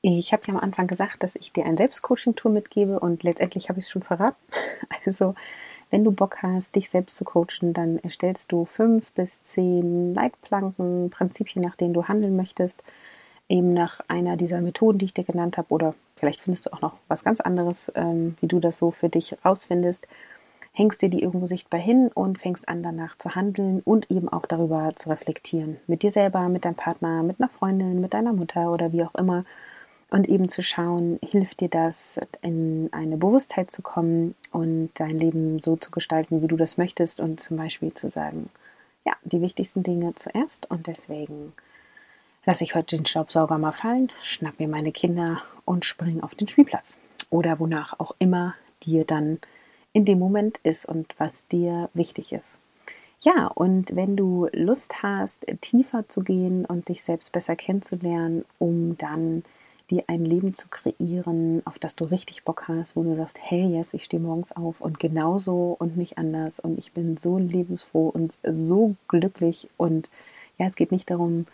Ich 0.05 0.33
habe 0.33 0.43
ja 0.49 0.55
am 0.55 0.61
Anfang 0.61 0.89
gesagt, 0.89 1.23
dass 1.23 1.37
ich 1.37 1.53
dir 1.53 1.65
ein 1.65 1.77
Selbstcoaching-Tool 1.77 2.51
mitgebe 2.51 2.99
und 2.99 3.23
letztendlich 3.23 3.69
habe 3.69 3.79
ich 3.79 3.87
es 3.87 3.91
schon 3.91 4.03
verraten. 4.03 4.37
Also, 5.07 5.35
wenn 5.91 6.05
du 6.05 6.11
Bock 6.11 6.43
hast, 6.43 6.75
dich 6.75 6.91
selbst 6.91 7.17
zu 7.17 7.25
coachen, 7.25 7.73
dann 7.73 7.99
erstellst 7.99 8.51
du 8.51 8.65
fünf 8.65 9.13
bis 9.13 9.43
zehn 9.43 10.15
Leitplanken, 10.15 11.11
Prinzipien, 11.11 11.63
nach 11.63 11.77
denen 11.77 11.95
du 11.95 12.09
handeln 12.09 12.35
möchtest, 12.35 12.83
eben 13.49 13.75
nach 13.75 14.01
einer 14.09 14.37
dieser 14.37 14.61
Methoden, 14.61 14.99
die 14.99 15.05
ich 15.07 15.15
dir 15.15 15.25
genannt 15.25 15.57
habe, 15.57 15.69
oder 15.73 15.95
vielleicht 16.17 16.41
findest 16.41 16.67
du 16.67 16.73
auch 16.73 16.81
noch 16.81 16.95
was 17.09 17.25
ganz 17.25 17.41
anderes, 17.41 17.93
ähm, 17.95 18.37
wie 18.41 18.49
du 18.49 18.59
das 18.59 18.79
so 18.79 18.91
für 18.91 19.09
dich 19.09 19.37
rausfindest. 19.45 20.09
Hängst 20.73 21.03
dir 21.03 21.11
die 21.11 21.23
irgendwo 21.23 21.47
sichtbar 21.47 21.81
hin 21.81 22.11
und 22.13 22.39
fängst 22.39 22.69
an, 22.69 22.83
danach 22.83 23.19
zu 23.19 23.35
handeln 23.35 23.83
und 23.85 24.11
eben 24.11 24.29
auch 24.29 24.47
darüber 24.47 24.93
zu 24.97 25.11
reflektieren. 25.11 25.77
Mit 25.87 26.03
dir 26.03 26.11
selber, 26.11 26.49
mit 26.49 26.65
deinem 26.65 26.77
Partner, 26.77 27.23
mit 27.23 27.39
einer 27.39 27.51
Freundin, 27.51 28.01
mit 28.01 28.15
deiner 28.15 28.33
Mutter 28.33 28.73
oder 28.73 28.93
wie 28.93 29.05
auch 29.05 29.15
immer 29.15 29.45
und 30.13 30.29
eben 30.29 30.51
zu 30.51 30.63
schauen, 30.63 31.19
hilft 31.23 31.61
dir 31.61 31.71
das, 31.71 32.21
in 32.43 32.91
eine 32.93 33.17
Bewusstheit 33.17 33.71
zu 33.71 33.81
kommen 33.81 34.35
und 34.51 34.91
dein 34.95 35.19
Leben 35.19 35.59
so 35.61 35.77
zu 35.77 35.91
gestalten, 35.91 36.43
wie 36.43 36.49
du 36.49 36.59
das 36.59 36.77
möchtest 36.77 37.19
und 37.19 37.41
zum 37.41 37.57
Beispiel 37.57 37.95
zu 37.95 38.09
sagen, 38.09 38.51
ja, 39.07 39.15
die 39.25 39.41
wichtigsten 39.41 39.83
Dinge 39.83 40.15
zuerst 40.15 40.71
und 40.71 40.87
deswegen 40.87 41.55
lasse 42.45 42.63
ich 42.63 42.75
heute 42.75 42.97
den 42.97 43.07
Staubsauger 43.07 43.57
mal 43.57 43.73
fallen, 43.73 44.13
schnapp 44.23 44.59
mir 44.59 44.69
meine 44.69 44.93
Kinder 44.93 45.43
und 45.65 45.87
spring 45.87 46.23
auf 46.23 46.35
den 46.35 46.47
Spielplatz 46.47 46.99
oder 47.31 47.59
wonach 47.59 47.99
auch 47.99 48.15
immer 48.19 48.55
dir 48.83 49.05
dann 49.05 49.39
in 49.95 50.05
dem 50.05 50.19
Moment 50.19 50.59
ist 50.63 50.85
und 50.85 51.15
was 51.17 51.49
dir 51.49 51.89
wichtig 51.95 52.35
ist. 52.35 52.59
Ja, 53.23 53.47
und 53.47 53.97
wenn 53.97 54.17
du 54.17 54.49
Lust 54.53 55.03
hast, 55.03 55.47
tiefer 55.63 56.07
zu 56.07 56.23
gehen 56.23 56.67
und 56.67 56.91
dich 56.91 57.03
selbst 57.03 57.33
besser 57.33 57.57
kennenzulernen, 57.57 58.45
um 58.59 58.99
dann 58.99 59.45
dir 59.91 60.05
ein 60.07 60.25
Leben 60.25 60.55
zu 60.55 60.69
kreieren, 60.69 61.63
auf 61.65 61.79
das 61.79 61.95
du 61.95 62.05
richtig 62.05 62.45
Bock 62.45 62.69
hast, 62.69 62.97
wo 62.97 63.03
du 63.03 63.17
sagst, 63.17 63.39
hey, 63.41 63.67
yes, 63.67 63.95
ich 63.95 64.05
stehe 64.05 64.23
morgens 64.23 64.53
auf 64.53 64.81
und 64.81 64.99
genauso 64.99 65.77
und 65.79 65.97
nicht 65.97 66.19
anders. 66.19 66.61
Und 66.61 66.79
ich 66.79 66.93
bin 66.93 67.17
so 67.17 67.39
lebensfroh 67.39 68.09
und 68.09 68.39
so 68.43 68.95
glücklich. 69.09 69.69
Und 69.77 70.11
ja, 70.59 70.67
es 70.67 70.77
geht 70.77 70.93
nicht 70.93 71.11
darum 71.11 71.47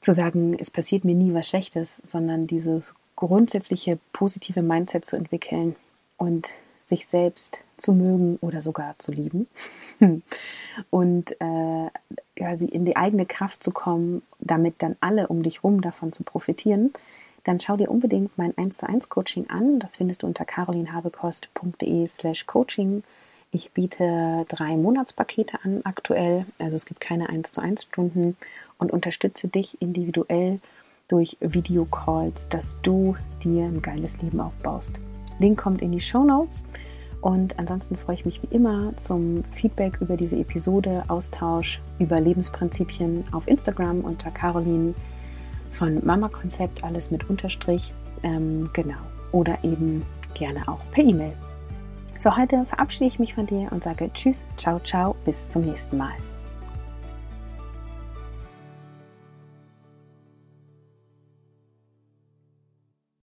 zu 0.00 0.12
sagen, 0.12 0.56
es 0.58 0.70
passiert 0.70 1.04
mir 1.04 1.14
nie 1.14 1.32
was 1.34 1.48
Schlechtes, 1.48 2.00
sondern 2.02 2.46
dieses 2.46 2.94
grundsätzliche 3.16 3.98
positive 4.12 4.62
Mindset 4.62 5.04
zu 5.04 5.16
entwickeln 5.16 5.76
und 6.16 6.52
sich 6.84 7.06
selbst 7.06 7.58
zu 7.76 7.92
mögen 7.92 8.36
oder 8.40 8.62
sogar 8.62 8.98
zu 8.98 9.12
lieben. 9.12 9.48
Und 10.90 11.32
äh, 11.40 11.90
quasi 12.36 12.66
in 12.66 12.84
die 12.84 12.96
eigene 12.96 13.26
Kraft 13.26 13.62
zu 13.62 13.70
kommen, 13.70 14.22
damit 14.40 14.76
dann 14.78 14.96
alle 15.00 15.28
um 15.28 15.42
dich 15.42 15.62
rum 15.62 15.80
davon 15.80 16.12
zu 16.12 16.22
profitieren, 16.22 16.92
dann 17.44 17.60
schau 17.60 17.76
dir 17.76 17.90
unbedingt 17.90 18.36
mein 18.38 18.56
1 18.56 18.78
zu 18.78 18.88
1 18.88 19.08
Coaching 19.08 19.48
an. 19.50 19.78
Das 19.80 19.96
findest 19.96 20.22
du 20.22 20.26
unter 20.26 20.44
carolinhabekost.de 20.44 22.06
slash 22.06 22.46
coaching. 22.46 23.02
Ich 23.50 23.72
biete 23.72 24.46
drei 24.48 24.76
Monatspakete 24.76 25.58
an 25.62 25.82
aktuell, 25.84 26.46
also 26.58 26.76
es 26.76 26.86
gibt 26.86 27.00
keine 27.00 27.28
1 27.28 27.52
zu 27.52 27.60
1 27.60 27.82
Stunden 27.82 28.36
und 28.78 28.92
unterstütze 28.92 29.48
dich 29.48 29.80
individuell 29.82 30.60
durch 31.08 31.36
Videocalls, 31.40 32.48
dass 32.48 32.80
du 32.80 33.16
dir 33.44 33.64
ein 33.64 33.82
geiles 33.82 34.22
Leben 34.22 34.40
aufbaust. 34.40 34.98
Link 35.38 35.60
kommt 35.60 35.82
in 35.82 35.92
die 35.92 36.00
Show 36.00 36.24
Notes. 36.24 36.64
Und 37.20 37.58
ansonsten 37.58 37.96
freue 37.96 38.16
ich 38.16 38.24
mich 38.24 38.42
wie 38.42 38.54
immer 38.54 38.96
zum 38.96 39.44
Feedback 39.52 39.98
über 40.00 40.16
diese 40.16 40.36
Episode, 40.36 41.04
Austausch 41.06 41.80
über 42.00 42.20
Lebensprinzipien 42.20 43.24
auf 43.30 43.46
Instagram 43.46 44.00
unter 44.00 44.30
Caroline 44.32 44.94
von 45.72 46.04
Mama 46.04 46.28
Konzept, 46.28 46.84
alles 46.84 47.10
mit 47.10 47.28
Unterstrich. 47.28 47.92
Ähm, 48.22 48.70
genau. 48.72 49.00
Oder 49.32 49.58
eben 49.64 50.04
gerne 50.34 50.68
auch 50.68 50.80
per 50.92 51.04
E-Mail. 51.04 51.32
Für 52.20 52.36
heute 52.36 52.64
verabschiede 52.66 53.06
ich 53.06 53.18
mich 53.18 53.34
von 53.34 53.46
dir 53.46 53.68
und 53.72 53.82
sage 53.82 54.10
Tschüss, 54.14 54.46
ciao, 54.56 54.78
ciao, 54.78 55.16
bis 55.24 55.48
zum 55.48 55.62
nächsten 55.62 55.96
Mal. 55.96 56.12